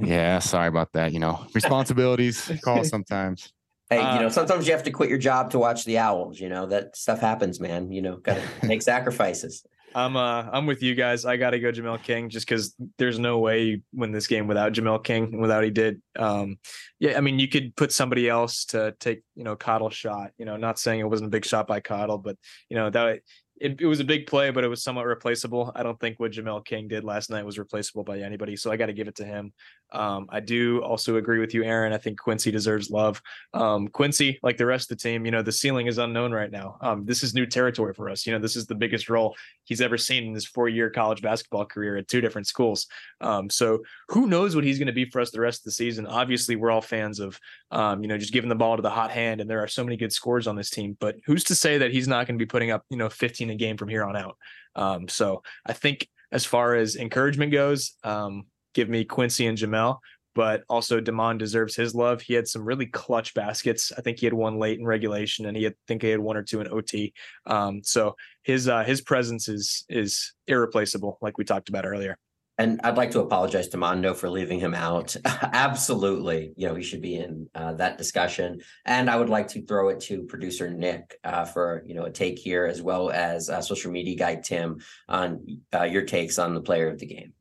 [0.00, 1.12] yeah, sorry about that.
[1.12, 3.52] You know, responsibilities call sometimes.
[3.88, 6.40] Hey, you know, uh, sometimes you have to quit your job to watch the Owls.
[6.40, 7.92] You know that stuff happens, man.
[7.92, 9.64] You know, got to make sacrifices.
[9.94, 11.24] I'm uh I'm with you guys.
[11.24, 14.46] I got to go Jamel King just because there's no way you win this game
[14.46, 16.02] without Jamel King without he did.
[16.18, 16.58] Um,
[16.98, 20.32] yeah, I mean you could put somebody else to take you know Cottle's shot.
[20.36, 22.36] You know, not saying it wasn't a big shot by Cottle, but
[22.68, 23.20] you know that
[23.60, 25.72] it, it was a big play, but it was somewhat replaceable.
[25.74, 28.56] I don't think what Jamel King did last night was replaceable by anybody.
[28.56, 29.52] So I got to give it to him.
[29.92, 31.92] Um, I do also agree with you, Aaron.
[31.92, 33.22] I think Quincy deserves love.
[33.54, 36.50] Um, Quincy, like the rest of the team, you know, the ceiling is unknown right
[36.50, 36.76] now.
[36.80, 38.26] Um, this is new territory for us.
[38.26, 41.22] You know, this is the biggest role he's ever seen in his four year college
[41.22, 42.86] basketball career at two different schools.
[43.20, 45.72] Um, so who knows what he's going to be for us the rest of the
[45.72, 46.06] season?
[46.06, 47.38] Obviously, we're all fans of,
[47.70, 49.84] um, you know, just giving the ball to the hot hand, and there are so
[49.84, 50.96] many good scores on this team.
[50.98, 53.50] But who's to say that he's not going to be putting up, you know, 15
[53.50, 54.36] a game from here on out?
[54.74, 58.46] Um, so I think as far as encouragement goes, um,
[58.76, 59.98] give me Quincy and Jamel,
[60.34, 62.20] but also Demond deserves his love.
[62.20, 63.90] He had some really clutch baskets.
[63.96, 66.20] I think he had one late in regulation, and he had I think he had
[66.20, 67.14] one or two in OT.
[67.46, 72.18] Um, so his uh, his presence is is irreplaceable, like we talked about earlier.
[72.58, 75.14] And I'd like to apologize to Mondo for leaving him out.
[75.24, 78.60] Absolutely, you know he should be in uh, that discussion.
[78.84, 82.10] And I would like to throw it to producer Nick uh, for you know a
[82.10, 86.52] take here, as well as uh, social media guy Tim on uh, your takes on
[86.52, 87.32] the player of the game.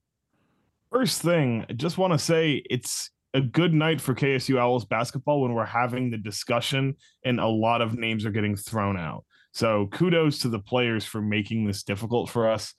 [0.96, 5.42] First thing, I just want to say it's a good night for KSU Owls basketball
[5.42, 9.26] when we're having the discussion and a lot of names are getting thrown out.
[9.52, 12.74] So kudos to the players for making this difficult for us.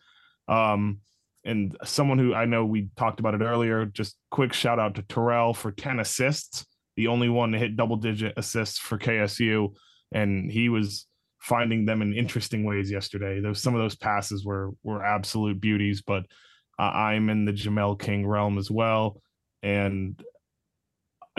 [0.49, 1.01] Um,
[1.45, 5.03] and someone who I know we talked about it earlier, just quick shout out to
[5.03, 6.65] Terrell for 10 assists,
[6.97, 9.75] the only one to hit double digit assists for KSU.
[10.11, 11.07] And he was
[11.39, 13.41] finding them in interesting ways yesterday.
[13.41, 16.25] Those some of those passes were were absolute beauties, but
[16.79, 19.21] I'm in the Jamel King realm as well.
[19.63, 20.23] And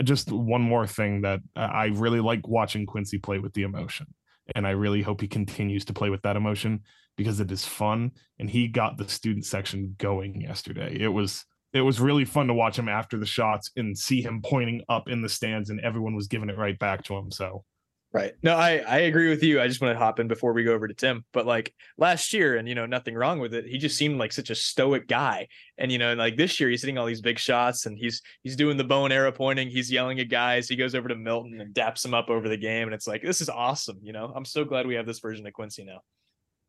[0.02, 4.06] just one more thing that I really like watching Quincy play with the emotion.
[4.54, 6.80] And I really hope he continues to play with that emotion
[7.16, 8.12] because it is fun.
[8.38, 10.96] And he got the student section going yesterday.
[10.98, 14.40] It was it was really fun to watch him after the shots and see him
[14.42, 17.30] pointing up in the stands and everyone was giving it right back to him.
[17.30, 17.64] So
[18.10, 18.32] Right.
[18.42, 19.60] No, I I agree with you.
[19.60, 21.26] I just want to hop in before we go over to Tim.
[21.34, 23.66] But like last year, and you know, nothing wrong with it.
[23.66, 25.48] He just seemed like such a stoic guy.
[25.76, 28.56] And you know, like this year, he's hitting all these big shots, and he's he's
[28.56, 29.68] doing the bow and arrow pointing.
[29.68, 30.68] He's yelling at guys.
[30.68, 33.22] He goes over to Milton and daps him up over the game, and it's like
[33.22, 33.98] this is awesome.
[34.02, 36.00] You know, I'm so glad we have this version of Quincy now.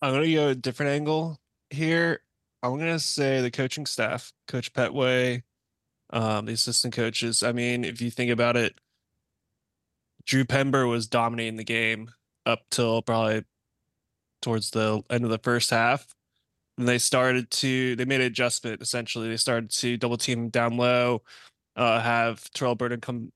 [0.01, 1.37] I'm gonna go a different angle
[1.69, 2.21] here.
[2.63, 5.43] I'm gonna say the coaching staff, Coach Pettway,
[6.09, 7.43] um, the assistant coaches.
[7.43, 8.77] I mean, if you think about it
[10.29, 12.11] Drew Pember was dominating the game
[12.45, 13.45] up till probably
[14.43, 16.05] towards the end of the first half.
[16.77, 19.27] And they started to they made an adjustment essentially.
[19.27, 21.23] They started to double team down low,
[21.75, 23.31] uh, have Terrell Burden come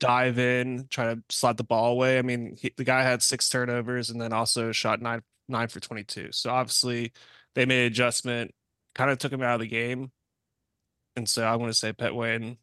[0.00, 2.18] dive in, try to slide the ball away.
[2.18, 5.78] I mean, he, the guy had six turnovers and then also shot nine nine for
[5.78, 6.32] twenty two.
[6.32, 7.12] So obviously
[7.54, 8.52] they made an adjustment,
[8.96, 10.10] kind of took him out of the game.
[11.14, 12.56] And so I want to say Pettway and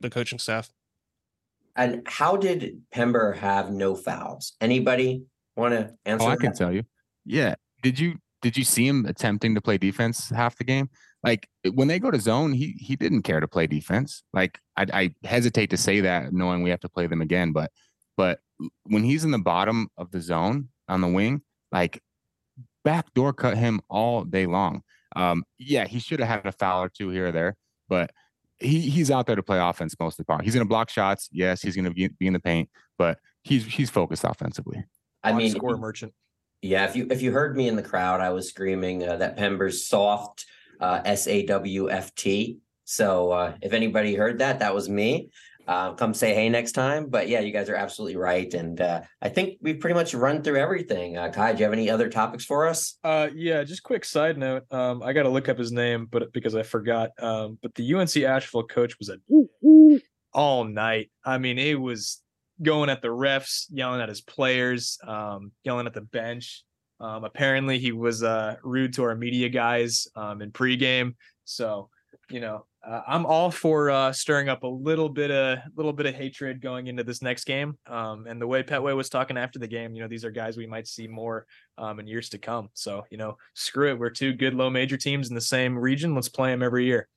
[0.00, 0.70] the coaching staff.
[1.78, 4.54] And how did Pember have no fouls?
[4.60, 5.22] Anybody
[5.56, 6.26] want to answer?
[6.26, 6.40] Oh, I that?
[6.40, 6.82] can tell you.
[7.24, 7.54] Yeah.
[7.82, 10.90] Did you did you see him attempting to play defense half the game?
[11.22, 14.24] Like when they go to zone, he he didn't care to play defense.
[14.32, 17.70] Like I, I hesitate to say that, knowing we have to play them again, but
[18.16, 18.40] but
[18.82, 22.02] when he's in the bottom of the zone on the wing, like
[22.84, 24.82] backdoor cut him all day long.
[25.14, 27.56] Um, yeah, he should have had a foul or two here or there,
[27.88, 28.10] but
[28.60, 30.44] he he's out there to play offense most of the part.
[30.44, 31.28] He's going to block shots.
[31.32, 34.84] Yes, he's going to be, be in the paint, but he's he's focused offensively.
[35.22, 36.12] I mean, score merchant.
[36.62, 39.36] Yeah, if you if you heard me in the crowd, I was screaming uh, that
[39.36, 40.44] Pember's soft
[40.80, 42.58] uh, S A W F T.
[42.84, 45.30] So uh, if anybody heard that, that was me.
[45.68, 47.10] Uh, come say hey next time.
[47.10, 50.42] But yeah, you guys are absolutely right, and uh, I think we've pretty much run
[50.42, 51.18] through everything.
[51.18, 52.94] Uh, Kai, do you have any other topics for us?
[53.04, 54.64] Uh, yeah, just quick side note.
[54.72, 57.10] Um, I got to look up his name, but because I forgot.
[57.22, 59.18] Um, but the UNC Asheville coach was a
[60.32, 61.10] all night.
[61.22, 62.22] I mean, it was
[62.62, 66.64] going at the refs, yelling at his players, um, yelling at the bench.
[66.98, 71.14] Um, apparently, he was uh, rude to our media guys um, in pregame.
[71.44, 71.90] So,
[72.30, 76.06] you know, uh, I'm all for uh, stirring up a little bit of little bit
[76.06, 77.76] of hatred going into this next game.
[77.86, 80.56] Um, and the way Pettway was talking after the game, you know, these are guys
[80.56, 82.68] we might see more um, in years to come.
[82.74, 83.98] So, you know, screw it.
[83.98, 86.14] We're two good low major teams in the same region.
[86.14, 87.08] Let's play them every year.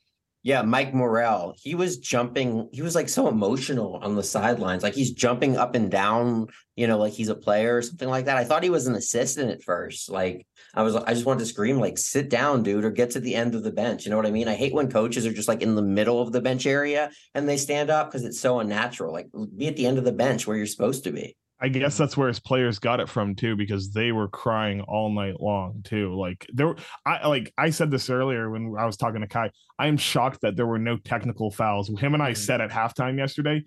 [0.43, 1.53] Yeah, Mike Morrell.
[1.61, 2.67] He was jumping.
[2.71, 4.81] He was like so emotional on the sidelines.
[4.81, 8.25] Like he's jumping up and down, you know, like he's a player or something like
[8.25, 8.37] that.
[8.37, 10.09] I thought he was an assistant at first.
[10.09, 13.19] Like I was, I just wanted to scream, like, sit down, dude, or get to
[13.19, 14.05] the end of the bench.
[14.05, 14.47] You know what I mean?
[14.47, 17.47] I hate when coaches are just like in the middle of the bench area and
[17.47, 19.13] they stand up because it's so unnatural.
[19.13, 21.35] Like be at the end of the bench where you're supposed to be.
[21.61, 22.03] I guess mm-hmm.
[22.03, 25.81] that's where his players got it from too, because they were crying all night long
[25.83, 26.15] too.
[26.15, 29.51] Like there, I like I said this earlier when I was talking to Kai.
[29.77, 31.89] I am shocked that there were no technical fouls.
[31.99, 32.41] Him and I mm-hmm.
[32.41, 33.63] said at halftime yesterday,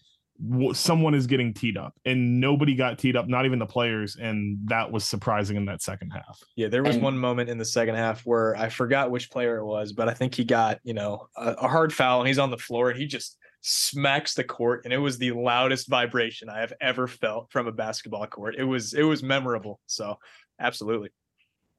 [0.72, 4.59] someone is getting teed up, and nobody got teed up, not even the players, and
[4.64, 6.40] that was surprising in that second half.
[6.57, 9.64] Yeah, there was one moment in the second half where I forgot which player it
[9.64, 12.51] was, but I think he got you know a, a hard foul, and he's on
[12.51, 16.60] the floor, and he just smacks the court and it was the loudest vibration I
[16.60, 18.56] have ever felt from a basketball court.
[18.58, 19.80] It was it was memorable.
[19.86, 20.18] So
[20.60, 21.08] absolutely.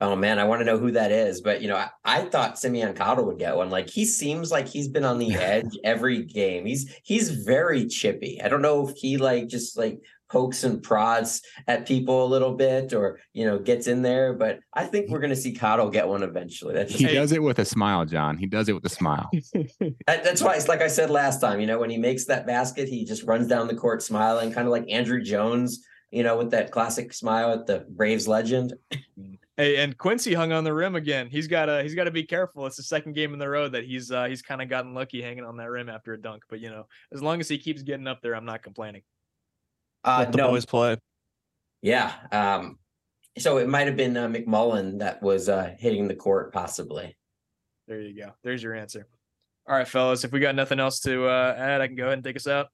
[0.01, 1.41] Oh man, I want to know who that is.
[1.41, 3.69] But you know, I, I thought Simeon Cottle would get one.
[3.69, 6.65] Like he seems like he's been on the edge every game.
[6.65, 8.41] He's he's very chippy.
[8.41, 9.99] I don't know if he like just like
[10.30, 14.59] pokes and prods at people a little bit or you know gets in there but
[14.73, 17.59] i think we're going to see Cottle get one eventually that's he does it with
[17.59, 19.30] a smile jon he does it with a smile
[20.07, 22.47] that, that's why it's like i said last time you know when he makes that
[22.47, 26.38] basket he just runs down the court smiling kind of like andruw jones you know
[26.38, 28.73] with that classic smile at the braves legend
[29.57, 31.30] Hey, and Quincy hung on the rim again.
[31.30, 32.65] He's got to he's got to be careful.
[32.65, 35.21] It's the second game in the row that he's uh, he's kind of gotten lucky
[35.21, 36.43] hanging on that rim after a dunk.
[36.49, 39.03] But you know, as long as he keeps getting up there, I'm not complaining.
[40.06, 40.97] Uh, Let the no, boys play.
[41.82, 42.14] yeah.
[42.32, 42.78] Um,
[43.38, 47.18] so it might have been uh, McMullen that was uh, hitting the court, possibly.
[47.88, 48.32] There you go.
[48.43, 49.08] There's your answer.
[49.68, 50.24] All right, fellas.
[50.24, 52.47] If we got nothing else to uh, add, I can go ahead and take us
[52.47, 52.68] out.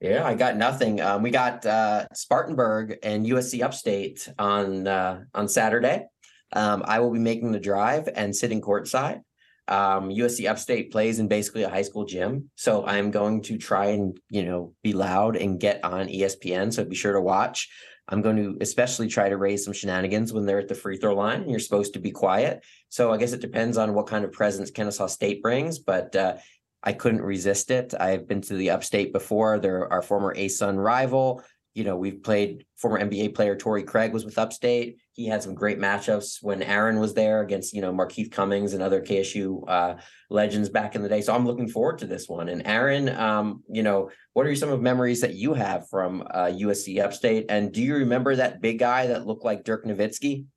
[0.00, 1.00] Yeah, I got nothing.
[1.00, 6.04] Um, we got uh, Spartanburg and USC Upstate on uh, on Saturday.
[6.52, 9.22] Um, I will be making the drive and sitting courtside.
[9.66, 13.86] Um, USC Upstate plays in basically a high school gym, so I'm going to try
[13.86, 16.72] and you know be loud and get on ESPN.
[16.72, 17.68] So be sure to watch.
[18.08, 21.14] I'm going to especially try to raise some shenanigans when they're at the free throw
[21.14, 21.48] line.
[21.48, 22.62] You're supposed to be quiet.
[22.90, 26.36] So I guess it depends on what kind of presence Kennesaw State brings, but uh,
[26.82, 27.94] I couldn't resist it.
[27.98, 29.58] I've been to the upstate before.
[29.58, 31.42] They're our former ASUN rival.
[31.72, 34.98] You know, we've played former NBA player Torrey Craig was with Upstate.
[35.14, 38.82] He had some great matchups when Aaron was there against, you know, Markeith Cummings and
[38.82, 39.94] other KSU uh,
[40.28, 41.20] legends back in the day.
[41.20, 42.48] So I'm looking forward to this one.
[42.48, 46.46] And Aaron, um, you know, what are some of memories that you have from uh,
[46.46, 47.46] USC Upstate?
[47.48, 50.44] And do you remember that big guy that looked like Dirk Nowitzki?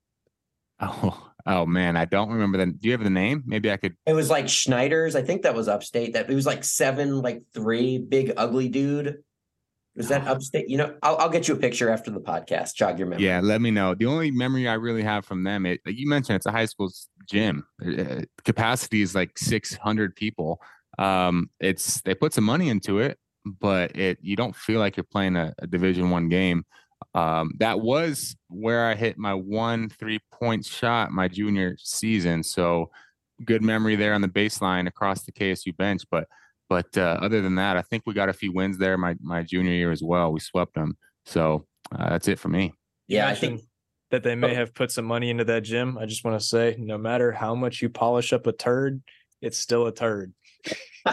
[0.80, 2.66] Oh, Oh man, I don't remember the.
[2.66, 3.42] Do you have the name?
[3.46, 3.96] Maybe I could.
[4.04, 5.16] It was like Schneider's.
[5.16, 6.12] I think that was upstate.
[6.12, 9.22] That it was like seven, like three, big ugly dude.
[9.98, 10.70] Was that upstate?
[10.70, 12.74] You know, I'll, I'll get you a picture after the podcast.
[12.74, 13.26] Jog your memory.
[13.26, 13.96] Yeah, let me know.
[13.96, 16.66] The only memory I really have from them, it like you mentioned, it's a high
[16.66, 16.88] school
[17.28, 17.66] gym.
[17.84, 20.62] Uh, capacity is like six hundred people.
[20.98, 25.02] Um, it's they put some money into it, but it you don't feel like you're
[25.02, 26.64] playing a, a Division One game.
[27.14, 32.44] Um, that was where I hit my one three point shot my junior season.
[32.44, 32.90] So
[33.44, 36.02] good memory there on the baseline across the KSU bench.
[36.08, 36.28] But
[36.68, 39.42] but uh, other than that, I think we got a few wins there my my
[39.42, 40.32] junior year as well.
[40.32, 40.96] We swept them.
[41.26, 42.72] So uh, that's it for me.
[43.06, 43.62] Yeah, I think
[44.10, 45.98] that they may have put some money into that gym.
[45.98, 49.02] I just want to say, no matter how much you polish up a turd,
[49.40, 50.32] it's still a turd.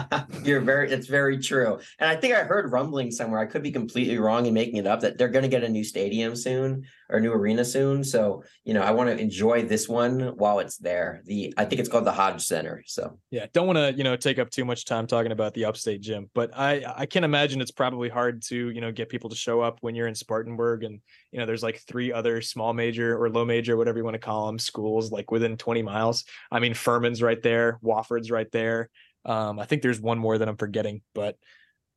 [0.43, 1.79] You're very, it's very true.
[1.99, 3.39] And I think I heard rumbling somewhere.
[3.39, 5.69] I could be completely wrong in making it up that they're going to get a
[5.69, 8.03] new stadium soon or new arena soon.
[8.03, 11.21] So, you know, I want to enjoy this one while it's there.
[11.25, 12.83] The, I think it's called the Hodge Center.
[12.85, 15.65] So, yeah, don't want to, you know, take up too much time talking about the
[15.65, 19.29] upstate gym, but I, I can imagine it's probably hard to, you know, get people
[19.29, 20.99] to show up when you're in Spartanburg and,
[21.31, 24.19] you know, there's like three other small major or low major, whatever you want to
[24.19, 26.25] call them, schools like within 20 miles.
[26.51, 28.89] I mean, Furman's right there, Wofford's right there.
[29.25, 31.37] Um, I think there's one more that I'm forgetting, but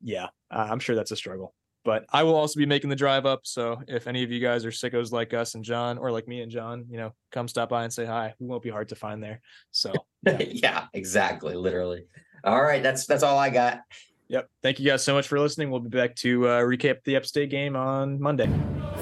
[0.01, 1.53] yeah, I'm sure that's a struggle.
[1.85, 3.41] But I will also be making the drive up.
[3.43, 6.41] So if any of you guys are sickos like us and Jon, or like me
[6.41, 8.33] and Jon, you know, come stop by and say hi.
[8.39, 9.41] We won't be hard to find there.
[9.71, 9.93] So
[10.25, 12.05] yeah, yeah exactly, literally.
[12.43, 13.81] All right, that's that's all I got.
[14.27, 14.47] Yep.
[14.61, 15.71] Thank you guys so much for listening.
[15.71, 18.47] We'll be back to uh, recap the Upstate game on Monday.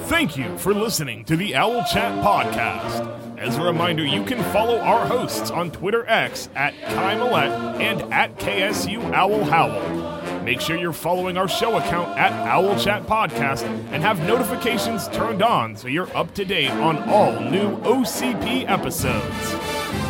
[0.08, 3.38] Thank you for listening to the Owl Chat podcast.
[3.38, 8.10] As a reminder, you can follow our hosts on Twitter X at Kai Millette and
[8.12, 10.42] at KSU Owl Howl.
[10.42, 15.42] Make sure you're following our show account at Owl Chat Podcast and have notifications turned
[15.42, 19.54] on so you're up to date on all new OCP episodes.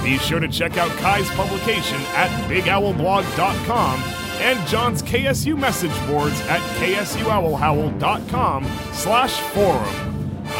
[0.04, 6.60] Be sure to check out Kai's publication at BigOwlBlog.com and Jon's KSU message boards at
[6.80, 9.94] ksuowlhowl.com slash forum.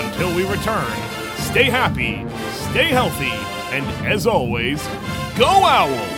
[0.04, 0.92] Until we return,
[1.36, 2.24] stay happy,
[2.70, 3.32] stay healthy,
[3.74, 4.86] and as always,
[5.36, 6.17] go Owls!